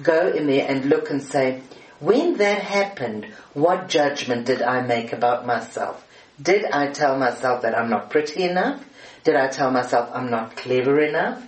go 0.02 0.28
in 0.28 0.46
there 0.46 0.66
and 0.68 0.87
look 0.87 1.11
and 1.11 1.22
say, 1.22 1.62
when 1.98 2.37
that 2.37 2.62
happened, 2.62 3.26
what 3.54 3.88
judgment 3.88 4.46
did 4.46 4.62
I 4.62 4.82
make 4.82 5.12
about 5.12 5.46
myself? 5.46 6.06
Did 6.40 6.64
I 6.66 6.92
tell 6.92 7.18
myself 7.18 7.62
that 7.62 7.76
I'm 7.76 7.90
not 7.90 8.11
pretty 8.11 8.44
enough? 8.44 8.85
Did 9.24 9.35
I 9.35 9.48
tell 9.48 9.70
myself 9.70 10.11
I'm 10.14 10.30
not 10.30 10.56
clever 10.56 11.00
enough? 11.00 11.44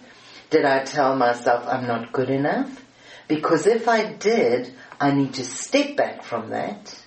Did 0.50 0.64
I 0.64 0.82
tell 0.84 1.14
myself 1.14 1.66
I'm 1.68 1.86
not 1.86 2.12
good 2.12 2.30
enough? 2.30 2.84
Because 3.28 3.66
if 3.66 3.86
I 3.86 4.12
did, 4.12 4.74
I 4.98 5.12
need 5.12 5.34
to 5.34 5.44
step 5.44 5.96
back 5.96 6.24
from 6.24 6.50
that 6.50 6.98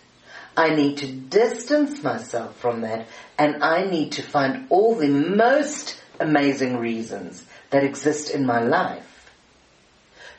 I 0.55 0.75
need 0.75 0.97
to 0.97 1.11
distance 1.11 2.03
myself 2.03 2.57
from 2.57 2.81
that 2.81 3.07
and 3.37 3.63
I 3.63 3.85
need 3.85 4.13
to 4.13 4.23
find 4.23 4.67
all 4.69 4.95
the 4.95 5.07
most 5.07 6.01
amazing 6.19 6.77
reasons 6.77 7.43
that 7.69 7.83
exist 7.83 8.29
in 8.29 8.45
my 8.45 8.59
life 8.59 9.31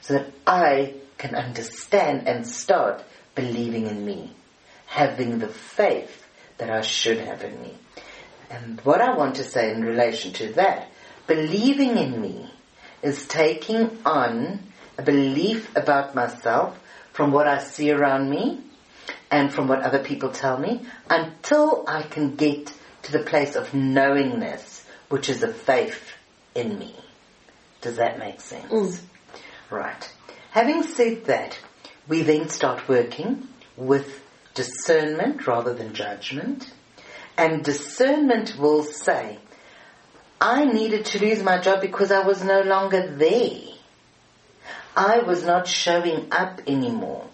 so 0.02 0.14
that 0.14 0.32
I 0.46 0.94
can 1.18 1.34
understand 1.34 2.28
and 2.28 2.46
start 2.46 3.02
believing 3.34 3.86
in 3.86 4.04
me, 4.04 4.32
having 4.86 5.38
the 5.38 5.48
faith 5.48 6.26
that 6.58 6.70
I 6.70 6.82
should 6.82 7.18
have 7.18 7.42
in 7.42 7.60
me. 7.62 7.74
And 8.50 8.80
what 8.82 9.00
I 9.00 9.16
want 9.16 9.36
to 9.36 9.44
say 9.44 9.72
in 9.72 9.82
relation 9.82 10.32
to 10.34 10.52
that, 10.54 10.90
believing 11.26 11.96
in 11.96 12.20
me 12.20 12.50
is 13.02 13.26
taking 13.26 13.98
on 14.04 14.60
a 14.98 15.02
belief 15.02 15.74
about 15.74 16.14
myself 16.14 16.78
from 17.12 17.32
what 17.32 17.48
I 17.48 17.58
see 17.58 17.90
around 17.90 18.28
me 18.28 18.60
and 19.32 19.52
from 19.52 19.66
what 19.66 19.80
other 19.80 19.98
people 19.98 20.28
tell 20.28 20.58
me 20.58 20.82
until 21.08 21.84
I 21.88 22.02
can 22.02 22.36
get 22.36 22.72
to 23.04 23.12
the 23.12 23.20
place 23.24 23.56
of 23.56 23.74
knowingness, 23.74 24.84
which 25.08 25.28
is 25.30 25.42
a 25.42 25.52
faith 25.52 26.12
in 26.54 26.78
me. 26.78 26.94
Does 27.80 27.96
that 27.96 28.18
make 28.18 28.40
sense? 28.42 28.70
Mm. 28.70 29.00
Right. 29.70 30.12
Having 30.50 30.82
said 30.82 31.24
that, 31.24 31.58
we 32.06 32.22
then 32.22 32.50
start 32.50 32.86
working 32.88 33.48
with 33.76 34.22
discernment 34.54 35.46
rather 35.46 35.72
than 35.72 35.94
judgment. 35.94 36.70
And 37.38 37.64
discernment 37.64 38.58
will 38.58 38.84
say, 38.84 39.38
I 40.40 40.66
needed 40.66 41.06
to 41.06 41.20
lose 41.20 41.42
my 41.42 41.58
job 41.58 41.80
because 41.80 42.12
I 42.12 42.26
was 42.26 42.44
no 42.44 42.60
longer 42.60 43.16
there. 43.16 43.60
I 44.94 45.20
was 45.20 45.42
not 45.42 45.66
showing 45.66 46.28
up 46.30 46.60
anymore 46.66 47.31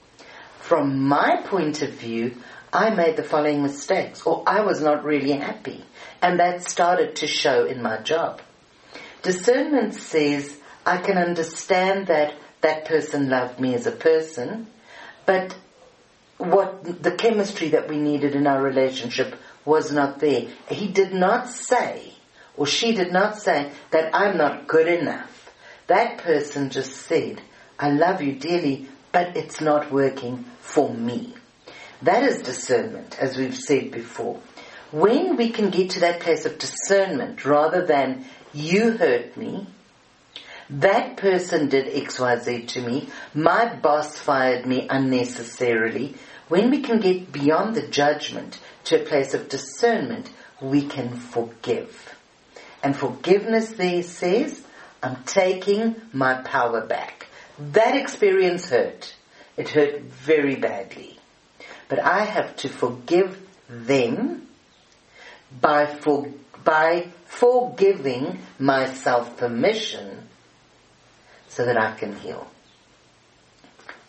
from 0.69 1.09
my 1.09 1.41
point 1.47 1.81
of 1.81 1.89
view, 1.95 2.37
I 2.71 2.91
made 2.91 3.17
the 3.17 3.23
following 3.23 3.63
mistakes, 3.63 4.21
or 4.27 4.43
I 4.47 4.61
was 4.61 4.83
not 4.83 5.03
really 5.03 5.33
happy. 5.33 5.83
And 6.21 6.39
that 6.41 6.63
started 6.63 7.17
to 7.17 7.27
show 7.27 7.65
in 7.65 7.81
my 7.81 8.03
job. 8.03 8.43
Discernment 9.23 9.95
says, 9.95 10.61
I 10.85 10.99
can 10.99 11.17
understand 11.17 12.09
that 12.09 12.35
that 12.61 12.85
person 12.85 13.31
loved 13.31 13.59
me 13.59 13.75
as 13.75 13.87
a 13.87 13.93
person, 13.93 14.67
but 15.25 15.57
what 16.37 17.03
the 17.03 17.13
chemistry 17.13 17.71
that 17.71 17.89
we 17.89 17.97
needed 17.97 18.35
in 18.35 18.47
our 18.47 18.61
relationship 18.61 19.37
was 19.65 19.91
not 19.91 20.19
there. 20.19 20.49
He 20.69 20.89
did 20.89 21.15
not 21.15 21.49
say, 21.49 22.13
or 22.59 22.67
she 22.67 22.93
did 22.95 23.11
not 23.11 23.39
say, 23.39 23.71
that 23.91 24.15
I'm 24.15 24.37
not 24.37 24.67
good 24.67 24.87
enough. 24.87 25.51
That 25.87 26.19
person 26.19 26.69
just 26.69 26.95
said, 26.95 27.41
I 27.79 27.91
love 27.91 28.21
you 28.21 28.35
dearly, 28.35 28.89
but 29.13 29.37
it's 29.37 29.61
not 29.61 29.91
working 29.91 30.45
for 30.61 30.93
me. 30.93 31.35
That 32.03 32.23
is 32.23 32.43
discernment, 32.43 33.19
as 33.19 33.37
we've 33.37 33.57
said 33.57 33.91
before. 33.91 34.41
When 34.91 35.37
we 35.37 35.51
can 35.51 35.71
get 35.71 35.91
to 35.91 36.01
that 36.01 36.21
place 36.21 36.45
of 36.45 36.59
discernment 36.59 37.45
rather 37.45 37.85
than 37.85 38.25
you 38.55 38.93
hurt 38.93 39.37
me, 39.37 39.67
that 40.71 41.17
person 41.17 41.69
did 41.69 41.93
XYZ 41.95 42.69
to 42.69 42.81
me, 42.83 43.09
my 43.35 43.75
boss 43.75 44.19
fired 44.19 44.67
me 44.67 44.87
unnecessarily, 44.89 46.15
when 46.49 46.71
we 46.71 46.83
can 46.83 47.01
get 47.01 47.33
beyond 47.33 47.75
the 47.75 47.87
judgment 47.87 48.59
to 48.85 49.01
a 49.03 49.05
place 49.05 49.35
of 49.35 49.49
discernment, 49.49 50.31
we 50.61 50.87
can 50.87 51.15
forgive. 51.15 52.15
And 52.83 52.97
forgiveness 52.97 53.71
there 53.71 54.03
says, 54.03 54.63
I'm 55.03 55.25
taking 55.25 55.97
my 56.13 56.35
power 56.43 56.87
back. 56.87 57.18
That 57.59 57.97
experience 57.97 58.69
hurt. 58.69 59.15
It 59.57 59.71
hurt 59.71 60.03
very 60.03 60.57
badly. 60.57 61.19
But 61.89 61.99
I 61.99 62.25
have 62.25 62.57
to 62.57 62.69
forgive 62.69 63.39
them 63.69 64.47
by, 65.61 65.87
for, 65.87 66.29
by 66.65 67.09
forgiving 67.25 68.41
myself 68.59 69.37
permission 69.37 70.29
so 71.49 71.65
that 71.65 71.81
I 71.81 71.93
can 71.93 72.15
heal 72.15 72.47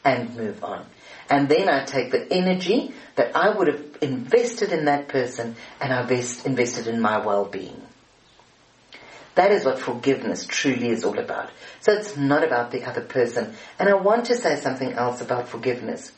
and 0.03 0.35
move 0.35 0.63
on. 0.63 0.85
And 1.29 1.47
then 1.47 1.69
I 1.69 1.85
take 1.85 2.11
the 2.11 2.31
energy 2.31 2.93
that 3.15 3.35
I 3.35 3.49
would 3.49 3.67
have 3.67 3.97
invested 4.01 4.71
in 4.71 4.85
that 4.85 5.07
person 5.07 5.55
and 5.79 5.93
I 5.93 6.01
invest, 6.01 6.45
invested 6.45 6.87
in 6.87 7.01
my 7.01 7.23
well-being. 7.25 7.81
That 9.35 9.51
is 9.51 9.65
what 9.65 9.79
forgiveness 9.79 10.45
truly 10.45 10.89
is 10.89 11.03
all 11.03 11.17
about. 11.17 11.49
So 11.81 11.93
it's 11.93 12.17
not 12.17 12.43
about 12.43 12.71
the 12.71 12.83
other 12.83 13.01
person. 13.01 13.53
And 13.77 13.87
I 13.87 13.93
want 13.93 14.25
to 14.25 14.35
say 14.35 14.55
something 14.55 14.93
else 14.93 15.21
about 15.21 15.47
forgiveness. 15.47 16.11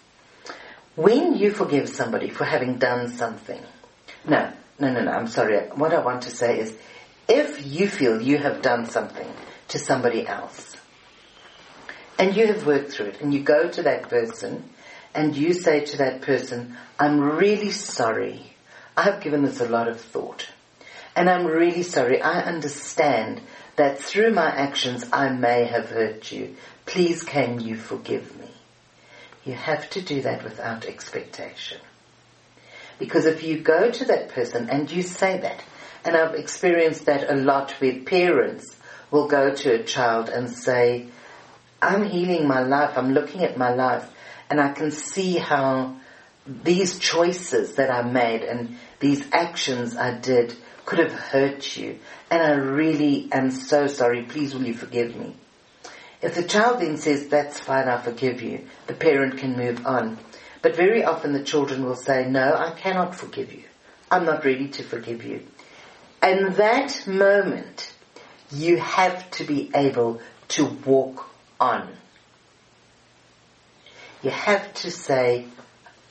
When 0.96 1.36
you 1.36 1.52
forgive 1.52 1.90
somebody 1.90 2.30
for 2.30 2.46
having 2.46 2.78
done 2.78 3.10
something, 3.10 3.62
no, 4.26 4.52
no, 4.80 4.92
no, 4.92 5.02
no, 5.02 5.12
I'm 5.12 5.28
sorry. 5.28 5.60
What 5.70 5.94
I 5.94 6.04
want 6.04 6.24
to 6.24 6.32
say 6.32 6.60
is, 6.60 6.76
if 7.28 7.66
you 7.66 7.88
feel 7.88 8.22
you 8.22 8.38
have 8.38 8.62
done 8.62 8.86
something 8.86 9.28
to 9.70 9.80
somebody 9.80 10.28
else, 10.28 10.76
and 12.20 12.36
you 12.36 12.48
have 12.48 12.66
worked 12.66 12.92
through 12.92 13.08
it, 13.08 13.22
and 13.22 13.34
you 13.34 13.42
go 13.42 13.70
to 13.70 13.84
that 13.84 14.10
person, 14.10 14.70
and 15.14 15.36
you 15.36 15.54
say 15.54 15.86
to 15.86 15.98
that 15.98 16.22
person, 16.22 16.76
I'm 17.00 17.20
really 17.20 17.72
sorry. 17.72 18.54
I 18.96 19.04
have 19.04 19.22
given 19.22 19.44
this 19.44 19.62
a 19.62 19.70
lot 19.70 19.88
of 19.88 20.02
thought. 20.02 20.48
And 21.16 21.30
I'm 21.30 21.46
really 21.46 21.84
sorry. 21.84 22.22
I 22.22 22.42
understand 22.42 23.42
that 23.76 24.00
through 24.00 24.34
my 24.34 24.50
actions 24.50 25.06
I 25.12 25.30
may 25.30 25.66
have 25.66 25.90
hurt 25.90 26.32
you. 26.32 26.56
Please 26.86 27.24
can 27.24 27.60
you 27.60 27.76
forgive 27.76 28.38
me? 28.40 28.50
You 29.44 29.54
have 29.54 29.90
to 29.92 30.02
do 30.02 30.22
that 30.22 30.44
without 30.44 30.86
expectation. 30.86 31.80
Because 33.00 33.26
if 33.26 33.44
you 33.44 33.60
go 33.60 33.90
to 33.90 34.06
that 34.06 34.30
person 34.30 34.70
and 34.70 34.90
you 34.92 35.02
say 35.02 35.40
that, 35.40 35.64
and 36.06 36.16
I've 36.16 36.36
experienced 36.36 37.06
that 37.06 37.30
a 37.30 37.36
lot 37.36 37.76
with 37.82 38.06
parents 38.06 38.76
will 39.10 39.28
go 39.28 39.54
to 39.54 39.74
a 39.74 39.84
child 39.84 40.30
and 40.30 40.50
say, 40.50 41.08
I'm 41.82 42.06
healing 42.06 42.48
my 42.48 42.62
life, 42.62 42.98
I'm 42.98 43.14
looking 43.14 43.44
at 43.44 43.58
my 43.58 43.74
life, 43.74 44.08
and 44.50 44.62
I 44.62 44.72
can 44.72 44.92
see 44.92 45.38
how 45.38 45.96
these 46.46 47.00
choices 47.00 47.76
that 47.76 47.92
I 47.92 48.04
made 48.04 48.44
and 48.44 48.78
these 49.00 49.28
actions 49.32 49.98
I 49.98 50.18
did 50.18 50.56
could 50.86 51.00
have 51.00 51.14
hurt 51.14 51.78
you. 51.78 52.00
And 52.30 52.42
I 52.42 52.52
really 52.54 53.30
am 53.32 53.52
so 53.52 53.88
sorry. 53.88 54.24
Please 54.24 54.54
will 54.54 54.66
you 54.66 54.74
forgive 54.74 55.16
me? 55.16 55.36
If 56.22 56.36
the 56.36 56.44
child 56.44 56.82
then 56.82 56.98
says, 56.98 57.28
that's 57.28 57.60
fine, 57.60 57.88
I 57.88 58.00
forgive 58.00 58.42
you, 58.42 58.68
the 58.88 58.94
parent 58.94 59.40
can 59.40 59.58
move 59.58 59.86
on. 59.86 60.20
But 60.62 60.76
very 60.76 61.04
often 61.04 61.34
the 61.34 61.44
children 61.44 61.84
will 61.84 61.96
say, 61.96 62.30
no, 62.30 62.54
I 62.56 62.72
cannot 62.72 63.16
forgive 63.16 63.52
you. 63.52 63.64
I'm 64.12 64.26
not 64.26 64.46
ready 64.46 64.68
to 64.70 64.84
forgive 64.84 65.24
you. 65.24 65.46
And 66.22 66.56
that 66.56 67.08
moment, 67.08 67.94
you 68.52 68.78
have 68.78 69.32
to 69.32 69.44
be 69.44 69.72
able 69.74 70.22
to 70.50 70.66
walk 70.66 71.28
on. 71.60 71.90
You 74.22 74.30
have 74.30 74.72
to 74.76 74.92
say, 74.92 75.48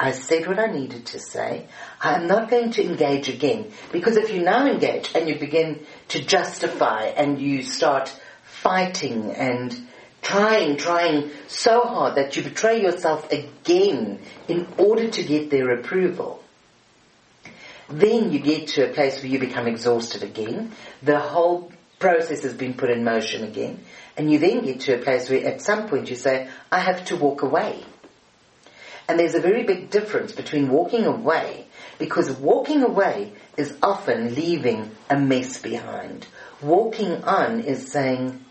I 0.03 0.13
said 0.13 0.47
what 0.47 0.59
I 0.59 0.67
needed 0.67 1.05
to 1.07 1.21
say. 1.21 1.67
I'm 2.01 2.27
not 2.27 2.49
going 2.49 2.71
to 2.73 2.83
engage 2.83 3.29
again. 3.29 3.71
Because 3.93 4.17
if 4.17 4.33
you 4.33 4.41
now 4.41 4.67
engage 4.67 5.15
and 5.15 5.29
you 5.29 5.39
begin 5.39 5.85
to 6.09 6.25
justify 6.25 7.05
and 7.05 7.39
you 7.39 7.63
start 7.63 8.09
fighting 8.43 9.31
and 9.33 9.79
trying, 10.23 10.79
trying 10.79 11.31
so 11.49 11.83
hard 11.83 12.15
that 12.15 12.35
you 12.35 12.43
betray 12.43 12.81
yourself 12.81 13.31
again 13.31 14.21
in 14.49 14.67
order 14.79 15.11
to 15.11 15.23
get 15.23 15.51
their 15.51 15.71
approval, 15.79 16.43
then 17.91 18.33
you 18.33 18.39
get 18.39 18.69
to 18.69 18.89
a 18.89 18.95
place 18.95 19.19
where 19.19 19.31
you 19.31 19.39
become 19.39 19.67
exhausted 19.67 20.23
again. 20.23 20.73
The 21.03 21.21
whole 21.21 21.73
process 21.99 22.43
has 22.45 22.55
been 22.55 22.73
put 22.73 22.89
in 22.89 23.05
motion 23.05 23.45
again. 23.45 23.85
And 24.17 24.33
you 24.33 24.39
then 24.39 24.65
get 24.65 24.81
to 24.81 24.99
a 24.99 25.03
place 25.03 25.29
where 25.29 25.47
at 25.47 25.61
some 25.61 25.91
point 25.91 26.09
you 26.09 26.17
say, 26.17 26.49
I 26.73 26.79
have 26.79 27.05
to 27.07 27.17
walk 27.17 27.43
away. 27.43 27.85
And 29.11 29.19
there's 29.19 29.35
a 29.35 29.41
very 29.41 29.65
big 29.65 29.91
difference 29.91 30.31
between 30.31 30.69
walking 30.69 31.05
away, 31.05 31.67
because 31.99 32.31
walking 32.31 32.85
away 32.85 33.33
is 33.57 33.77
often 33.83 34.37
leaving 34.37 34.93
a 35.11 35.19
mess 35.19 35.61
behind. 35.61 36.29
Walking 36.63 37.25
on 37.25 37.59
is 37.59 37.91
saying, 37.91 38.45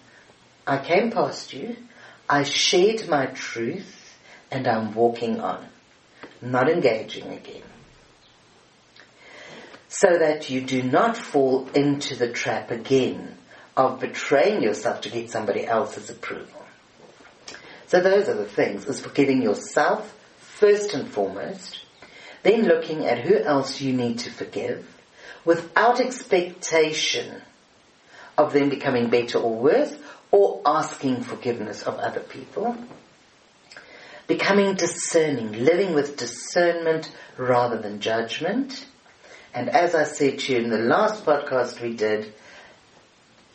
I 0.68 0.80
came 0.80 1.12
past 1.12 1.54
you, 1.54 1.78
I 2.28 2.44
shared 2.44 3.08
my 3.08 3.28
truth, 3.28 4.20
and 4.52 4.68
I'm 4.68 4.94
walking 4.94 5.40
on. 5.40 5.66
Not 6.42 6.70
engaging 6.70 7.30
again. 7.32 7.64
So 9.88 10.18
that 10.18 10.50
you 10.50 10.60
do 10.60 10.84
not 10.84 11.16
fall 11.16 11.70
into 11.70 12.18
the 12.18 12.34
trap 12.34 12.70
again 12.70 13.38
of 13.78 14.02
betraying 14.02 14.62
yourself 14.62 15.00
to 15.02 15.10
get 15.10 15.32
somebody 15.32 15.66
else's 15.66 16.10
approval. 16.10 16.66
So 17.88 18.02
those 18.02 18.28
are 18.28 18.36
the 18.36 18.44
things, 18.44 18.86
is 18.88 19.00
forgiving 19.00 19.42
yourself 19.42 20.18
first 20.60 20.94
and 20.94 21.08
foremost, 21.08 21.86
then 22.44 22.64
looking 22.64 23.06
at 23.06 23.20
who 23.20 23.38
else 23.38 23.80
you 23.80 23.94
need 23.94 24.20
to 24.20 24.30
forgive 24.30 24.86
without 25.46 26.02
expectation 26.02 27.42
of 28.38 28.52
them 28.54 28.70
becoming 28.70 29.10
better 29.10 29.38
or 29.38 29.56
worse 29.56 29.96
or 30.32 30.62
asking 30.66 31.24
forgiveness 31.24 31.84
of 31.84 31.98
other 31.98 32.20
people. 32.20 32.76
Becoming 34.28 34.76
discerning, 34.76 35.64
living 35.64 35.94
with 35.94 36.18
discernment 36.18 37.12
rather 37.38 37.78
than 37.78 38.00
judgment. 38.00 38.86
And 39.54 39.70
as 39.70 39.96
I 39.96 40.04
said 40.04 40.40
to 40.40 40.54
you 40.54 40.60
in 40.60 40.70
the 40.70 40.78
last 40.78 41.26
podcast 41.26 41.82
we 41.82 41.94
did, 41.94 42.32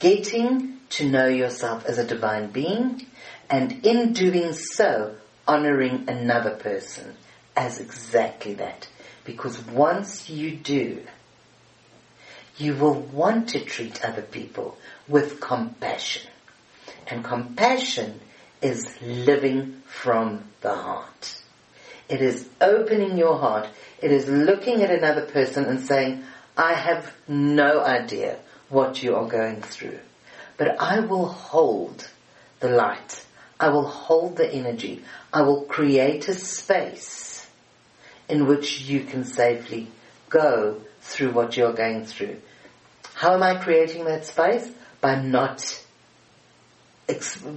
getting 0.01 0.81
to 0.91 1.09
know 1.09 1.29
yourself 1.29 1.85
as 1.85 1.99
a 1.99 2.05
divine 2.05 2.51
being 2.51 3.07
and 3.49 3.87
in 3.87 4.13
doing 4.15 4.53
so, 4.53 5.15
honoring 5.47 6.09
another 6.09 6.51
person 6.57 7.15
as 7.57 7.81
exactly 7.81 8.55
that. 8.55 8.89
Because 9.25 9.59
once 9.67 10.29
you 10.29 10.53
do, 10.53 11.03
you 12.57 12.75
will 12.75 13.01
want 13.01 13.51
to 13.51 13.61
treat 13.61 14.05
other 14.05 14.23
people 14.23 14.77
with 15.09 15.41
compassion. 15.41 16.31
And 17.07 17.25
compassion 17.25 18.21
is 18.63 19.01
living 19.03 19.83
from 19.87 20.45
the 20.61 20.75
heart. 20.75 21.43
It 22.09 22.21
is 22.21 22.49
opening 22.61 23.19
your 23.19 23.39
heart. 23.39 23.69
It 24.01 24.13
is 24.13 24.29
looking 24.29 24.83
at 24.83 24.91
another 24.91 25.27
person 25.27 25.65
and 25.65 25.81
saying, 25.81 26.25
I 26.57 26.75
have 26.75 27.13
no 27.27 27.83
idea 27.83 28.39
what 28.69 29.03
you 29.03 29.17
are 29.17 29.29
going 29.29 29.63
through, 29.63 29.99
but 30.57 30.81
I 30.81 31.01
will 31.01 31.27
hold 31.27 32.09
the 32.61 32.69
light. 32.69 33.24
I 33.59 33.69
will 33.69 33.87
hold 33.87 34.37
the 34.37 34.53
energy. 34.53 35.03
I 35.33 35.43
will 35.43 35.63
create 35.63 36.29
a 36.29 36.35
space 36.35 37.49
in 38.29 38.47
which 38.47 38.83
you 38.83 39.05
can 39.05 39.25
safely 39.25 39.89
go 40.29 40.81
through 41.01 41.33
what 41.33 41.57
you're 41.57 41.73
going 41.73 42.05
through. 42.05 42.41
How 43.15 43.35
am 43.35 43.43
I 43.43 43.57
creating 43.63 44.05
that 44.07 44.25
space? 44.25 44.71
By 45.01 45.21
not, 45.21 45.85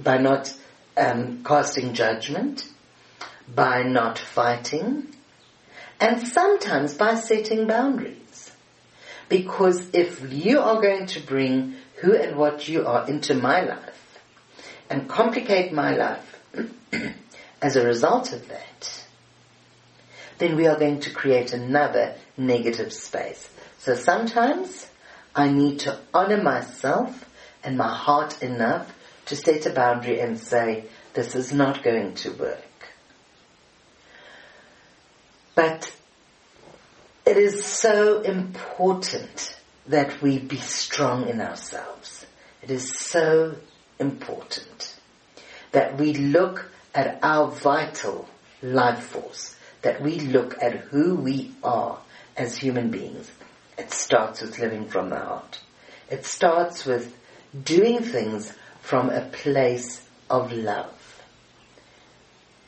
by 0.04 0.18
not 0.18 0.54
um, 0.96 1.42
casting 1.44 1.94
judgment, 1.94 2.68
by 3.52 3.82
not 3.82 4.18
fighting, 4.18 5.08
and 6.00 6.26
sometimes 6.28 6.94
by 6.94 7.16
setting 7.16 7.66
boundaries. 7.66 8.52
Because 9.28 9.90
if 9.92 10.32
you 10.32 10.60
are 10.60 10.80
going 10.80 11.06
to 11.06 11.20
bring 11.20 11.74
who 11.96 12.14
and 12.14 12.36
what 12.36 12.68
you 12.68 12.86
are 12.86 13.08
into 13.08 13.34
my 13.34 13.62
life 13.62 13.87
and 14.90 15.08
complicate 15.08 15.72
my 15.72 15.94
life 15.94 16.40
as 17.62 17.76
a 17.76 17.84
result 17.84 18.32
of 18.32 18.48
that, 18.48 19.04
then 20.38 20.56
we 20.56 20.66
are 20.66 20.78
going 20.78 21.00
to 21.00 21.10
create 21.10 21.52
another 21.52 22.14
negative 22.36 22.92
space. 22.92 23.50
So 23.78 23.94
sometimes 23.94 24.88
I 25.34 25.48
need 25.48 25.80
to 25.80 25.98
honor 26.14 26.42
myself 26.42 27.28
and 27.62 27.76
my 27.76 27.92
heart 27.94 28.42
enough 28.42 28.92
to 29.26 29.36
set 29.36 29.66
a 29.66 29.70
boundary 29.70 30.20
and 30.20 30.38
say, 30.38 30.84
this 31.14 31.34
is 31.34 31.52
not 31.52 31.82
going 31.82 32.14
to 32.14 32.30
work. 32.30 32.62
But 35.54 35.92
it 37.26 37.36
is 37.36 37.64
so 37.64 38.22
important 38.22 39.58
that 39.88 40.22
we 40.22 40.38
be 40.38 40.56
strong 40.56 41.28
in 41.28 41.40
ourselves. 41.40 42.24
It 42.62 42.70
is 42.70 42.96
so 42.96 43.56
important 43.98 44.77
that 45.78 45.96
we 45.96 46.12
look 46.12 46.68
at 46.92 47.20
our 47.22 47.46
vital 47.46 48.28
life 48.62 48.98
force, 48.98 49.54
that 49.82 50.02
we 50.02 50.18
look 50.18 50.60
at 50.60 50.74
who 50.74 51.14
we 51.14 51.52
are 51.62 51.96
as 52.36 52.56
human 52.56 52.90
beings. 52.90 53.30
It 53.78 53.92
starts 53.92 54.40
with 54.40 54.58
living 54.58 54.88
from 54.88 55.10
the 55.10 55.20
heart. 55.20 55.60
It 56.10 56.26
starts 56.26 56.84
with 56.84 57.16
doing 57.62 58.02
things 58.02 58.52
from 58.80 59.08
a 59.08 59.20
place 59.20 60.04
of 60.28 60.50
love. 60.50 61.22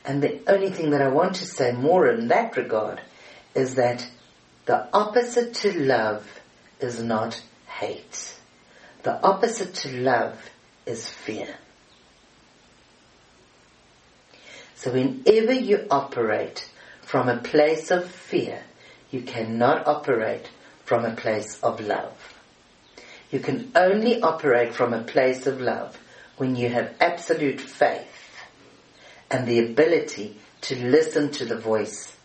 And 0.05 0.23
the 0.23 0.39
only 0.47 0.69
thing 0.69 0.91
that 0.91 1.01
I 1.01 1.09
want 1.09 1.35
to 1.35 1.45
say 1.45 1.73
more 1.73 2.07
in 2.07 2.29
that 2.29 2.55
regard 2.55 3.01
is 3.53 3.75
that 3.75 4.09
the 4.67 4.87
opposite 4.93 5.53
to 5.55 5.77
love 5.77 6.25
is 6.79 7.03
not 7.03 7.43
hate. 7.67 8.35
The 9.03 9.21
opposite 9.21 9.73
to 9.83 10.01
love 10.01 10.49
is 10.85 11.09
fear. 11.09 11.57
So 14.81 14.91
whenever 14.91 15.53
you 15.53 15.85
operate 15.91 16.67
from 17.03 17.29
a 17.29 17.37
place 17.37 17.91
of 17.91 18.09
fear, 18.09 18.63
you 19.11 19.21
cannot 19.21 19.85
operate 19.85 20.49
from 20.85 21.05
a 21.05 21.15
place 21.15 21.59
of 21.59 21.81
love. 21.81 22.17
You 23.29 23.41
can 23.41 23.71
only 23.75 24.23
operate 24.23 24.73
from 24.73 24.95
a 24.95 25.03
place 25.03 25.45
of 25.45 25.61
love 25.61 25.95
when 26.37 26.55
you 26.55 26.69
have 26.69 26.95
absolute 26.99 27.61
faith 27.61 28.07
and 29.29 29.47
the 29.47 29.59
ability 29.59 30.39
to 30.61 30.75
listen 30.83 31.29
to 31.33 31.45
the 31.45 31.59
voice 31.59 32.17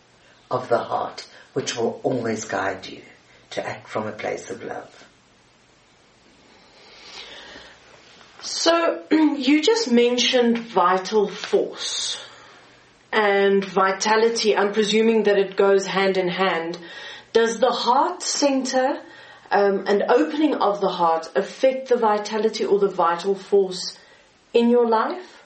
of 0.49 0.67
the 0.67 0.79
heart, 0.79 1.27
which 1.53 1.77
will 1.77 2.01
always 2.01 2.45
guide 2.45 2.87
you 2.87 3.03
to 3.51 3.63
act 3.63 3.87
from 3.87 4.07
a 4.07 4.11
place 4.11 4.49
of 4.49 4.63
love. 4.63 5.05
So, 8.41 9.03
you 9.11 9.61
just 9.61 9.91
mentioned 9.91 10.57
vital 10.57 11.27
force 11.27 12.23
and 13.17 13.65
vitality. 13.65 14.55
I'm 14.55 14.73
presuming 14.73 15.23
that 15.23 15.39
it 15.39 15.57
goes 15.57 15.87
hand 15.87 16.17
in 16.17 16.27
hand. 16.27 16.77
Does 17.33 17.59
the 17.59 17.71
heart 17.71 18.21
center 18.21 19.01
um, 19.49 19.85
and 19.87 20.03
opening 20.07 20.53
of 20.53 20.81
the 20.81 20.89
heart 20.89 21.27
affect 21.35 21.89
the 21.89 21.97
vitality 21.97 22.63
or 22.63 22.77
the 22.77 22.87
vital 22.87 23.33
force 23.33 23.97
in 24.53 24.69
your 24.69 24.87
life? 24.87 25.43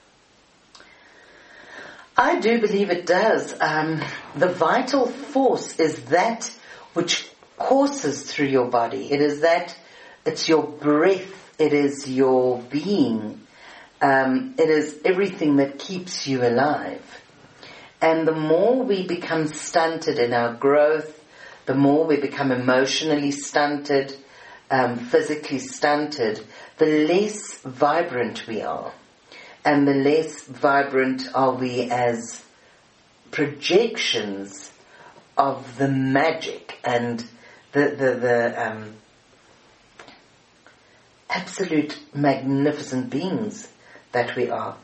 I 2.18 2.42
do 2.42 2.60
believe 2.60 2.90
it 2.90 3.06
does. 3.06 3.56
Um, 3.62 4.02
the 4.36 4.50
vital 4.50 5.06
force 5.08 5.80
is 5.80 6.04
that 6.06 6.54
which 6.94 7.30
courses 7.58 8.24
through 8.24 8.48
your 8.48 8.68
body. 8.68 9.14
It 9.14 9.22
is 9.22 9.42
that, 9.42 9.74
it's 10.26 10.50
your 10.50 10.64
breath 10.64 11.38
It 11.58 11.74
is 11.74 12.10
your 12.10 12.60
being. 12.60 13.40
Um, 14.02 14.56
it 14.58 14.70
is 14.70 15.00
everything 15.06 15.58
that 15.58 15.80
keeps 15.80 16.28
you 16.28 16.44
alive. 16.44 17.21
And 18.02 18.28
the 18.28 18.36
more 18.36 18.84
we 18.84 19.06
become 19.06 19.48
stunted 19.48 20.18
in 20.18 20.34
our 20.34 20.56
growth, 20.56 21.24
the 21.68 21.76
more 21.76 22.06
we 22.06 22.18
become 22.18 22.52
emotionally 22.52 23.32
stunted, 23.32 24.16
um, 24.72 24.98
physically 24.98 25.60
stunted, 25.60 26.44
the 26.78 27.08
less 27.08 27.60
vibrant 27.60 28.48
we 28.48 28.62
are. 28.62 28.92
And 29.64 29.88
the 29.88 29.94
less 29.94 30.42
vibrant 30.42 31.30
are 31.36 31.54
we 31.54 31.92
as 31.92 32.44
projections 33.30 34.72
of 35.38 35.78
the 35.78 35.88
magic 35.88 36.80
and 36.84 37.24
the, 37.72 37.90
the, 37.90 38.16
the 38.16 38.68
um, 38.68 38.96
absolute 41.30 42.00
magnificent 42.14 43.10
beings 43.10 43.68
that 44.12 44.36
we 44.36 44.50
are. 44.50 44.76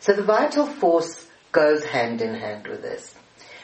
So 0.00 0.12
the 0.12 0.22
vital 0.22 0.66
force 0.66 1.25
goes 1.56 1.84
hand 1.84 2.20
in 2.20 2.34
hand 2.34 2.66
with 2.66 2.82
this. 2.82 3.14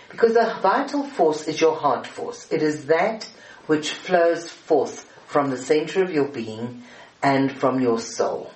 Because 0.09 0.33
the 0.33 0.57
vital 0.63 1.05
force 1.05 1.47
is 1.47 1.61
your 1.61 1.77
heart 1.77 2.07
force. 2.07 2.51
It 2.51 2.63
is 2.63 2.87
that 2.87 3.31
which 3.67 3.91
flows 3.91 4.49
forth 4.49 5.07
from 5.27 5.51
the 5.51 5.59
center 5.59 6.03
of 6.03 6.11
your 6.11 6.29
being 6.29 6.85
and 7.23 7.53
from 7.53 7.81
your 7.81 8.01
soul. 8.01 8.51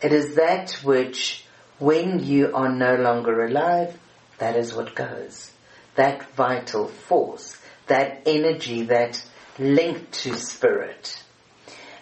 It 0.00 0.14
is 0.14 0.36
that 0.36 0.70
which, 0.82 1.44
when 1.78 2.24
you 2.24 2.54
are 2.54 2.72
no 2.72 2.94
longer 2.94 3.44
alive, 3.44 3.98
that 4.38 4.56
is 4.56 4.74
what 4.74 4.94
goes. 4.94 5.50
That 5.96 6.30
vital 6.30 6.88
force, 6.88 7.60
that 7.86 8.22
energy, 8.24 8.84
that 8.84 9.22
link 9.58 10.10
to 10.22 10.38
spirit. 10.38 11.22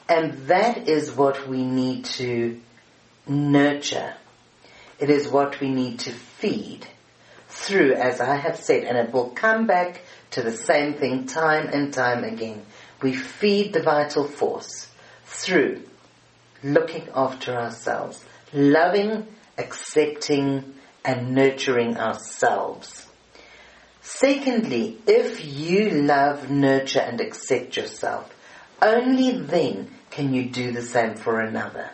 And 0.09 0.47
that 0.47 0.87
is 0.89 1.11
what 1.11 1.49
we 1.49 1.65
need 1.65 2.05
to 2.21 2.61
nurture. 3.27 4.15
It 5.01 5.09
is 5.11 5.29
what 5.29 5.61
we 5.61 5.71
need 5.71 6.01
to 6.01 6.13
feed 6.13 6.87
through, 7.49 7.95
as 7.95 8.21
I 8.21 8.37
have 8.37 8.57
said, 8.57 8.85
and 8.85 8.99
it 8.99 9.13
will 9.13 9.31
come 9.31 9.67
back 9.67 10.03
to 10.33 10.43
the 10.43 10.53
same 10.53 10.95
thing 10.95 11.27
time 11.27 11.69
and 11.69 11.93
time 11.93 12.23
again. 12.23 12.63
We 13.03 13.15
feed 13.15 13.73
the 13.73 13.83
vital 13.83 14.25
force 14.25 14.89
through 15.25 15.83
looking 16.63 17.09
after 17.15 17.57
ourselves, 17.57 18.23
loving, 18.53 19.27
accepting, 19.57 20.75
and 21.03 21.35
nurturing 21.35 21.97
ourselves. 21.97 23.07
Secondly, 24.03 24.99
if 25.07 25.45
you 25.45 25.91
love, 25.91 26.51
nurture, 26.51 27.01
and 27.01 27.21
accept 27.21 27.77
yourself, 27.77 28.35
only 28.83 29.33
then 29.39 29.91
can 30.11 30.35
you 30.35 30.51
do 30.51 30.73
the 30.73 30.83
same 30.83 31.15
for 31.15 31.41
another. 31.41 31.91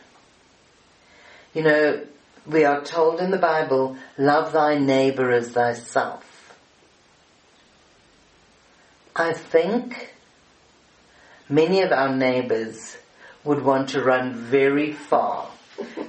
You 1.55 1.63
know, 1.63 2.07
we 2.47 2.65
are 2.65 2.83
told 2.83 3.21
in 3.21 3.31
the 3.31 3.39
Bible, 3.39 3.97
love 4.17 4.53
thy 4.53 4.79
neighbor 4.79 5.31
as 5.31 5.51
thyself. 5.51 6.23
I 9.15 9.33
think 9.33 10.15
many 11.49 11.81
of 11.83 11.93
our 11.93 12.15
neighbors 12.15 12.97
would 13.45 13.63
want 13.63 13.91
to 13.91 14.03
run 14.03 14.35
very 14.35 14.93
far 14.93 15.49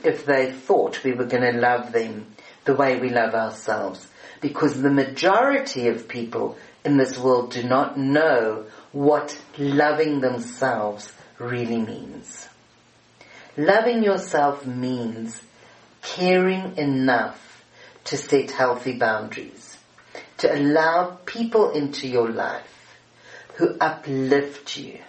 if 0.04 0.26
they 0.26 0.52
thought 0.52 1.04
we 1.04 1.13
were 1.13 1.26
going 1.26 1.54
to 1.54 1.60
love 1.60 1.91
them 1.91 2.28
the 2.65 2.76
way 2.76 3.00
we 3.00 3.10
love 3.10 3.34
ourselves. 3.34 4.08
Because 4.41 4.82
the 4.82 4.91
majority 4.91 5.88
of 5.88 6.08
people 6.08 6.58
in 6.86 6.97
this 6.97 7.17
world 7.17 7.52
do 7.52 7.63
not 7.63 7.97
know 7.97 8.65
what 8.91 9.39
loving 9.58 10.21
themselves 10.21 11.12
really 11.39 11.80
means. 11.80 12.47
Loving 13.56 14.04
yourself 14.04 14.65
means 14.65 15.41
caring 16.15 16.78
enough 16.78 17.65
to 18.06 18.17
set 18.17 18.52
healthy 18.52 18.98
boundaries, 18.98 19.78
to 20.38 20.54
allow 20.54 21.17
people 21.26 21.72
into 21.72 22.08
your 22.08 22.30
life 22.30 22.98
who 23.56 23.76
uplift 23.80 24.78
you, 24.78 25.00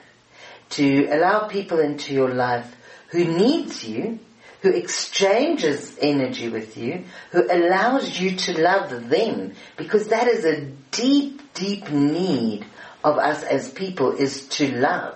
to 0.70 1.06
allow 1.06 1.46
people 1.46 1.78
into 1.78 2.12
your 2.12 2.34
life 2.34 2.74
who 3.10 3.24
needs 3.24 3.84
you, 3.84 4.18
who 4.62 4.70
exchanges 4.70 5.96
energy 6.00 6.48
with 6.48 6.76
you, 6.76 7.04
who 7.30 7.46
allows 7.48 8.18
you 8.18 8.36
to 8.36 8.60
love 8.60 9.08
them, 9.08 9.52
because 9.76 10.08
that 10.08 10.26
is 10.26 10.44
a 10.44 10.62
deep, 10.90 11.54
deep 11.54 11.88
need 11.90 12.66
of 13.04 13.18
us 13.18 13.44
as 13.44 13.70
people 13.70 14.12
is 14.12 14.48
to 14.48 14.76
love. 14.76 15.14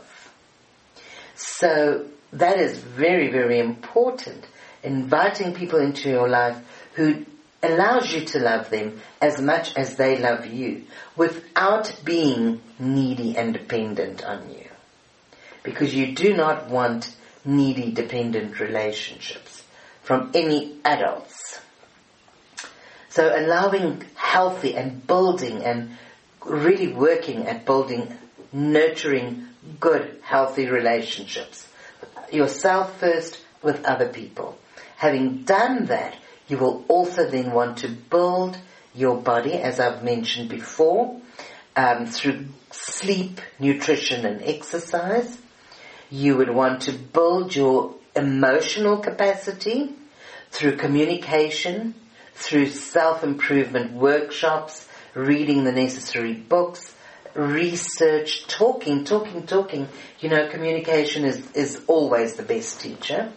So 1.35 2.07
that 2.33 2.59
is 2.59 2.79
very, 2.79 3.33
very 3.33 3.59
important. 3.59 4.47
Inviting 4.83 5.55
people 5.55 5.79
into 5.79 6.09
your 6.09 6.29
life 6.29 6.57
who 6.95 7.25
allows 7.63 8.13
you 8.13 8.25
to 8.25 8.39
love 8.41 8.71
them 8.71 9.01
as 9.21 9.41
much 9.41 9.77
as 9.77 9.97
they 9.97 10.19
love 10.19 10.47
you 10.47 10.85
without 11.17 11.95
being 12.05 12.61
needy 12.79 13.37
and 13.37 13.53
dependent 13.53 14.25
on 14.25 14.51
you. 14.51 14.67
Because 15.63 15.95
you 15.95 16.13
do 16.15 16.35
not 16.37 16.69
want 16.69 17.15
needy 17.45 17.93
dependent 17.93 18.59
relationships 18.59 19.63
from 20.03 20.31
any 20.35 20.77
adults. 20.85 21.61
So 23.11 23.33
allowing 23.35 24.05
healthy 24.15 24.75
and 24.75 25.07
building 25.07 25.63
and 25.63 25.97
really 26.45 26.93
working 26.93 27.47
at 27.47 27.65
building, 27.65 28.17
nurturing 28.53 29.47
good, 29.79 30.19
healthy 30.23 30.67
relationships. 30.67 31.69
Yourself 32.33 32.99
first 32.99 33.41
with 33.63 33.85
other 33.85 34.09
people. 34.09 34.59
Having 35.03 35.43
done 35.43 35.87
that, 35.87 36.15
you 36.47 36.59
will 36.59 36.85
also 36.87 37.29
then 37.29 37.51
want 37.51 37.79
to 37.79 37.89
build 37.89 38.57
your 38.95 39.17
body, 39.17 39.55
as 39.55 39.81
I've 39.81 40.05
mentioned 40.05 40.49
before, 40.49 41.21
um, 41.75 42.07
through 42.07 42.45
sleep, 42.71 43.41
nutrition, 43.59 44.25
and 44.25 44.41
exercise. 44.43 45.39
You 46.09 46.37
would 46.37 46.51
want 46.51 46.83
to 46.83 46.93
build 46.93 47.57
your 47.57 47.97
emotional 48.15 48.99
capacity 48.99 49.93
through 50.53 50.77
communication, 50.77 51.97
through 52.37 52.67
self-improvement 52.67 53.95
workshops, 53.95 54.89
reading 55.15 55.65
the 55.65 55.73
necessary 55.73 56.35
books, 56.35 56.95
research, 57.35 58.47
talking, 58.47 59.03
talking, 59.03 59.49
talking. 59.49 59.89
You 60.21 60.29
know, 60.29 60.49
communication 60.49 61.25
is, 61.25 61.51
is 61.57 61.83
always 61.89 62.35
the 62.35 62.45
best 62.45 62.81
teacher. 62.81 63.33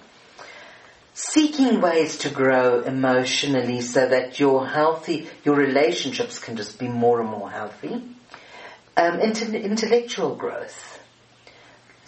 Seeking 1.18 1.80
ways 1.80 2.18
to 2.20 2.30
grow 2.30 2.82
emotionally 2.82 3.80
so 3.80 4.06
that 4.06 4.38
your 4.38 4.68
healthy, 4.68 5.30
your 5.46 5.56
relationships 5.56 6.40
can 6.40 6.58
just 6.58 6.78
be 6.78 6.90
more 6.90 7.22
and 7.22 7.30
more 7.30 7.50
healthy. 7.50 8.04
Um, 8.98 9.22
intellectual 9.22 10.36
growth. 10.36 11.00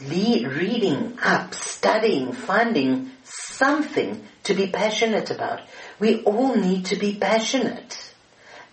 Le- 0.01 0.49
reading 0.49 1.17
up, 1.23 1.53
studying, 1.53 2.33
finding 2.33 3.11
something 3.23 4.25
to 4.43 4.53
be 4.53 4.67
passionate 4.67 5.31
about. 5.31 5.61
We 5.99 6.21
all 6.23 6.57
need 6.57 6.87
to 6.87 6.97
be 6.97 7.15
passionate. 7.15 8.13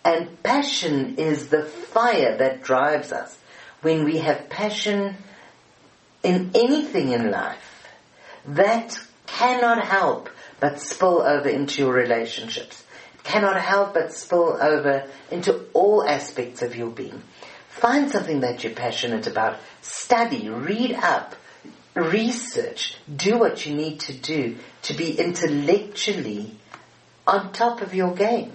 And 0.04 0.42
passion 0.42 1.14
is 1.16 1.48
the 1.48 1.62
fire 1.62 2.36
that 2.38 2.64
drives 2.64 3.12
us. 3.12 3.38
When 3.82 4.04
we 4.04 4.18
have 4.18 4.50
passion 4.50 5.16
in 6.24 6.50
anything 6.56 7.12
in 7.12 7.30
life, 7.30 7.86
that 8.46 8.98
cannot 9.26 9.84
help 9.84 10.28
but 10.60 10.80
spill 10.80 11.22
over 11.22 11.48
into 11.48 11.82
your 11.82 11.92
relationships. 11.92 12.84
Cannot 13.22 13.60
help 13.60 13.94
but 13.94 14.12
spill 14.12 14.58
over 14.60 15.06
into 15.30 15.64
all 15.72 16.04
aspects 16.04 16.62
of 16.62 16.76
your 16.76 16.90
being. 16.90 17.22
Find 17.68 18.10
something 18.10 18.40
that 18.40 18.62
you're 18.62 18.74
passionate 18.74 19.26
about. 19.26 19.58
Study, 19.80 20.48
read 20.48 20.92
up, 20.92 21.34
research, 21.94 22.96
do 23.14 23.38
what 23.38 23.66
you 23.66 23.74
need 23.74 24.00
to 24.00 24.12
do 24.12 24.56
to 24.82 24.94
be 24.94 25.18
intellectually 25.18 26.56
on 27.26 27.52
top 27.52 27.80
of 27.80 27.94
your 27.94 28.14
game. 28.14 28.52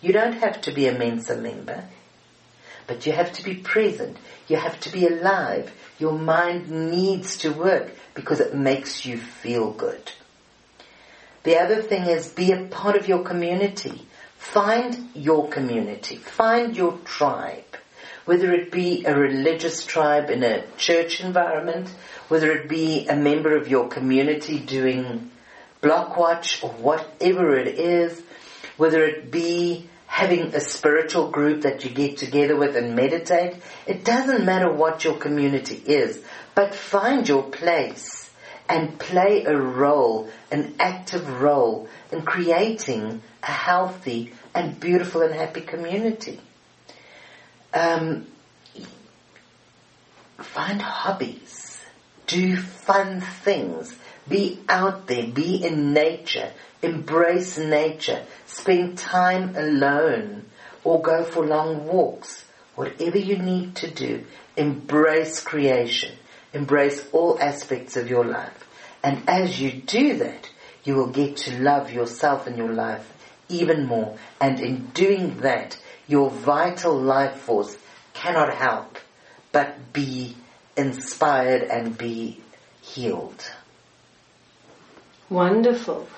You 0.00 0.12
don't 0.12 0.34
have 0.34 0.60
to 0.62 0.72
be 0.72 0.88
a 0.88 0.98
Mensa 0.98 1.36
member, 1.36 1.84
but 2.86 3.06
you 3.06 3.12
have 3.12 3.32
to 3.34 3.44
be 3.44 3.54
present. 3.54 4.16
You 4.48 4.56
have 4.56 4.78
to 4.80 4.90
be 4.90 5.06
alive. 5.06 5.72
Your 5.98 6.12
mind 6.12 6.70
needs 6.70 7.38
to 7.38 7.52
work 7.52 7.94
because 8.14 8.40
it 8.40 8.54
makes 8.54 9.06
you 9.06 9.18
feel 9.18 9.70
good. 9.70 10.12
The 11.44 11.58
other 11.58 11.82
thing 11.82 12.04
is 12.04 12.28
be 12.28 12.52
a 12.52 12.64
part 12.64 12.96
of 12.96 13.08
your 13.08 13.22
community. 13.22 14.06
Find 14.38 15.10
your 15.14 15.48
community. 15.48 16.16
Find 16.16 16.76
your 16.76 16.98
tribe. 17.04 17.64
Whether 18.24 18.52
it 18.52 18.72
be 18.72 19.04
a 19.04 19.14
religious 19.14 19.84
tribe 19.84 20.30
in 20.30 20.42
a 20.42 20.64
church 20.78 21.20
environment, 21.20 21.88
whether 22.28 22.50
it 22.52 22.68
be 22.68 23.06
a 23.06 23.16
member 23.16 23.56
of 23.56 23.68
your 23.68 23.88
community 23.88 24.58
doing 24.58 25.30
block 25.82 26.16
watch 26.16 26.62
or 26.62 26.70
whatever 26.70 27.54
it 27.54 27.68
is, 27.68 28.22
whether 28.78 29.04
it 29.04 29.30
be 29.30 29.88
having 30.14 30.54
a 30.54 30.60
spiritual 30.60 31.28
group 31.28 31.62
that 31.62 31.84
you 31.84 31.90
get 31.90 32.16
together 32.16 32.54
with 32.54 32.76
and 32.76 32.94
meditate. 32.94 33.56
It 33.84 34.04
doesn't 34.04 34.44
matter 34.44 34.72
what 34.72 35.02
your 35.02 35.14
community 35.14 35.74
is, 35.74 36.22
but 36.54 36.72
find 36.72 37.28
your 37.28 37.42
place 37.42 38.30
and 38.68 38.96
play 38.96 39.42
a 39.44 39.56
role, 39.56 40.30
an 40.52 40.76
active 40.78 41.40
role 41.40 41.88
in 42.12 42.22
creating 42.22 43.22
a 43.42 43.50
healthy 43.50 44.32
and 44.54 44.78
beautiful 44.78 45.22
and 45.22 45.34
happy 45.34 45.62
community. 45.62 46.38
Um, 47.72 48.28
find 50.38 50.80
hobbies, 50.80 51.80
do 52.28 52.56
fun 52.56 53.20
things, 53.20 53.92
be 54.28 54.60
out 54.68 55.08
there, 55.08 55.26
be 55.26 55.56
in 55.56 55.92
nature, 55.92 56.52
embrace 56.84 57.58
nature, 57.58 58.24
spend 58.46 58.98
time 58.98 59.56
alone, 59.56 60.44
or 60.84 61.02
go 61.02 61.24
for 61.24 61.46
long 61.46 61.86
walks. 61.86 62.44
Whatever 62.74 63.18
you 63.18 63.38
need 63.38 63.76
to 63.76 63.90
do, 63.90 64.24
embrace 64.56 65.40
creation, 65.40 66.14
embrace 66.52 67.06
all 67.12 67.38
aspects 67.40 67.96
of 67.96 68.08
your 68.08 68.24
life. 68.24 68.68
And 69.02 69.28
as 69.28 69.60
you 69.60 69.72
do 69.72 70.18
that, 70.18 70.50
you 70.84 70.94
will 70.96 71.10
get 71.10 71.36
to 71.38 71.62
love 71.62 71.92
yourself 71.92 72.46
and 72.46 72.56
your 72.56 72.72
life 72.72 73.10
even 73.48 73.86
more. 73.86 74.18
And 74.40 74.60
in 74.60 74.86
doing 74.88 75.40
that, 75.40 75.78
your 76.06 76.30
vital 76.30 76.98
life 76.98 77.36
force 77.36 77.76
cannot 78.12 78.54
help 78.54 78.98
but 79.52 79.92
be 79.92 80.36
inspired 80.76 81.62
and 81.62 81.96
be 81.96 82.40
healed. 82.82 83.44
Wonderful. 85.30 86.08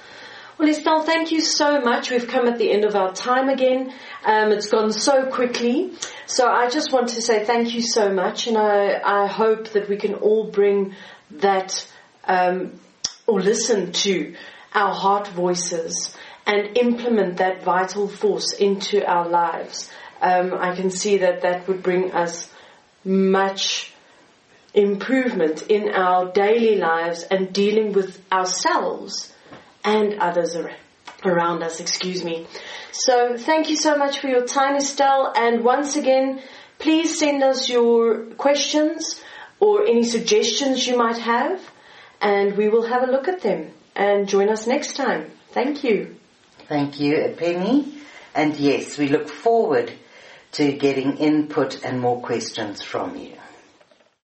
Well, 0.58 0.70
Estelle, 0.70 1.02
thank 1.02 1.32
you 1.32 1.42
so 1.42 1.82
much. 1.82 2.10
We've 2.10 2.26
come 2.26 2.48
at 2.48 2.56
the 2.56 2.72
end 2.72 2.86
of 2.86 2.96
our 2.96 3.12
time 3.12 3.50
again. 3.50 3.92
Um, 4.24 4.52
it's 4.52 4.68
gone 4.68 4.90
so 4.90 5.26
quickly. 5.26 5.92
So 6.24 6.48
I 6.48 6.70
just 6.70 6.90
want 6.90 7.10
to 7.10 7.20
say 7.20 7.44
thank 7.44 7.74
you 7.74 7.82
so 7.82 8.10
much, 8.10 8.46
and 8.46 8.56
I, 8.56 9.02
I 9.04 9.26
hope 9.26 9.68
that 9.72 9.86
we 9.86 9.98
can 9.98 10.14
all 10.14 10.44
bring 10.44 10.94
that 11.32 11.86
um, 12.24 12.72
or 13.26 13.38
listen 13.38 13.92
to 13.92 14.34
our 14.72 14.94
heart 14.94 15.28
voices 15.28 16.16
and 16.46 16.78
implement 16.78 17.36
that 17.36 17.62
vital 17.62 18.08
force 18.08 18.54
into 18.54 19.06
our 19.06 19.28
lives. 19.28 19.90
Um, 20.22 20.54
I 20.54 20.74
can 20.74 20.90
see 20.90 21.18
that 21.18 21.42
that 21.42 21.68
would 21.68 21.82
bring 21.82 22.12
us 22.12 22.50
much 23.04 23.92
improvement 24.72 25.66
in 25.68 25.90
our 25.90 26.32
daily 26.32 26.76
lives 26.76 27.24
and 27.24 27.52
dealing 27.52 27.92
with 27.92 28.18
ourselves 28.32 29.34
and 29.86 30.14
others 30.14 30.56
around 31.24 31.62
us, 31.62 31.80
excuse 31.80 32.22
me. 32.22 32.46
So 32.90 33.38
thank 33.38 33.70
you 33.70 33.76
so 33.76 33.96
much 33.96 34.18
for 34.18 34.26
your 34.28 34.44
time, 34.44 34.76
Estelle. 34.76 35.32
And 35.34 35.64
once 35.64 35.96
again, 35.96 36.42
please 36.78 37.18
send 37.18 37.42
us 37.42 37.70
your 37.70 38.24
questions 38.36 39.22
or 39.60 39.86
any 39.86 40.04
suggestions 40.04 40.86
you 40.86 40.98
might 40.98 41.18
have 41.18 41.62
and 42.20 42.56
we 42.56 42.68
will 42.68 42.86
have 42.86 43.08
a 43.08 43.10
look 43.10 43.28
at 43.28 43.40
them 43.40 43.70
and 43.94 44.28
join 44.28 44.48
us 44.48 44.66
next 44.66 44.96
time. 44.96 45.30
Thank 45.52 45.84
you. 45.84 46.16
Thank 46.68 47.00
you, 47.00 47.34
Penny. 47.38 47.94
And 48.34 48.56
yes, 48.56 48.98
we 48.98 49.08
look 49.08 49.28
forward 49.28 49.92
to 50.52 50.72
getting 50.72 51.18
input 51.18 51.84
and 51.84 52.00
more 52.00 52.20
questions 52.20 52.82
from 52.82 53.16
you. 53.16 53.36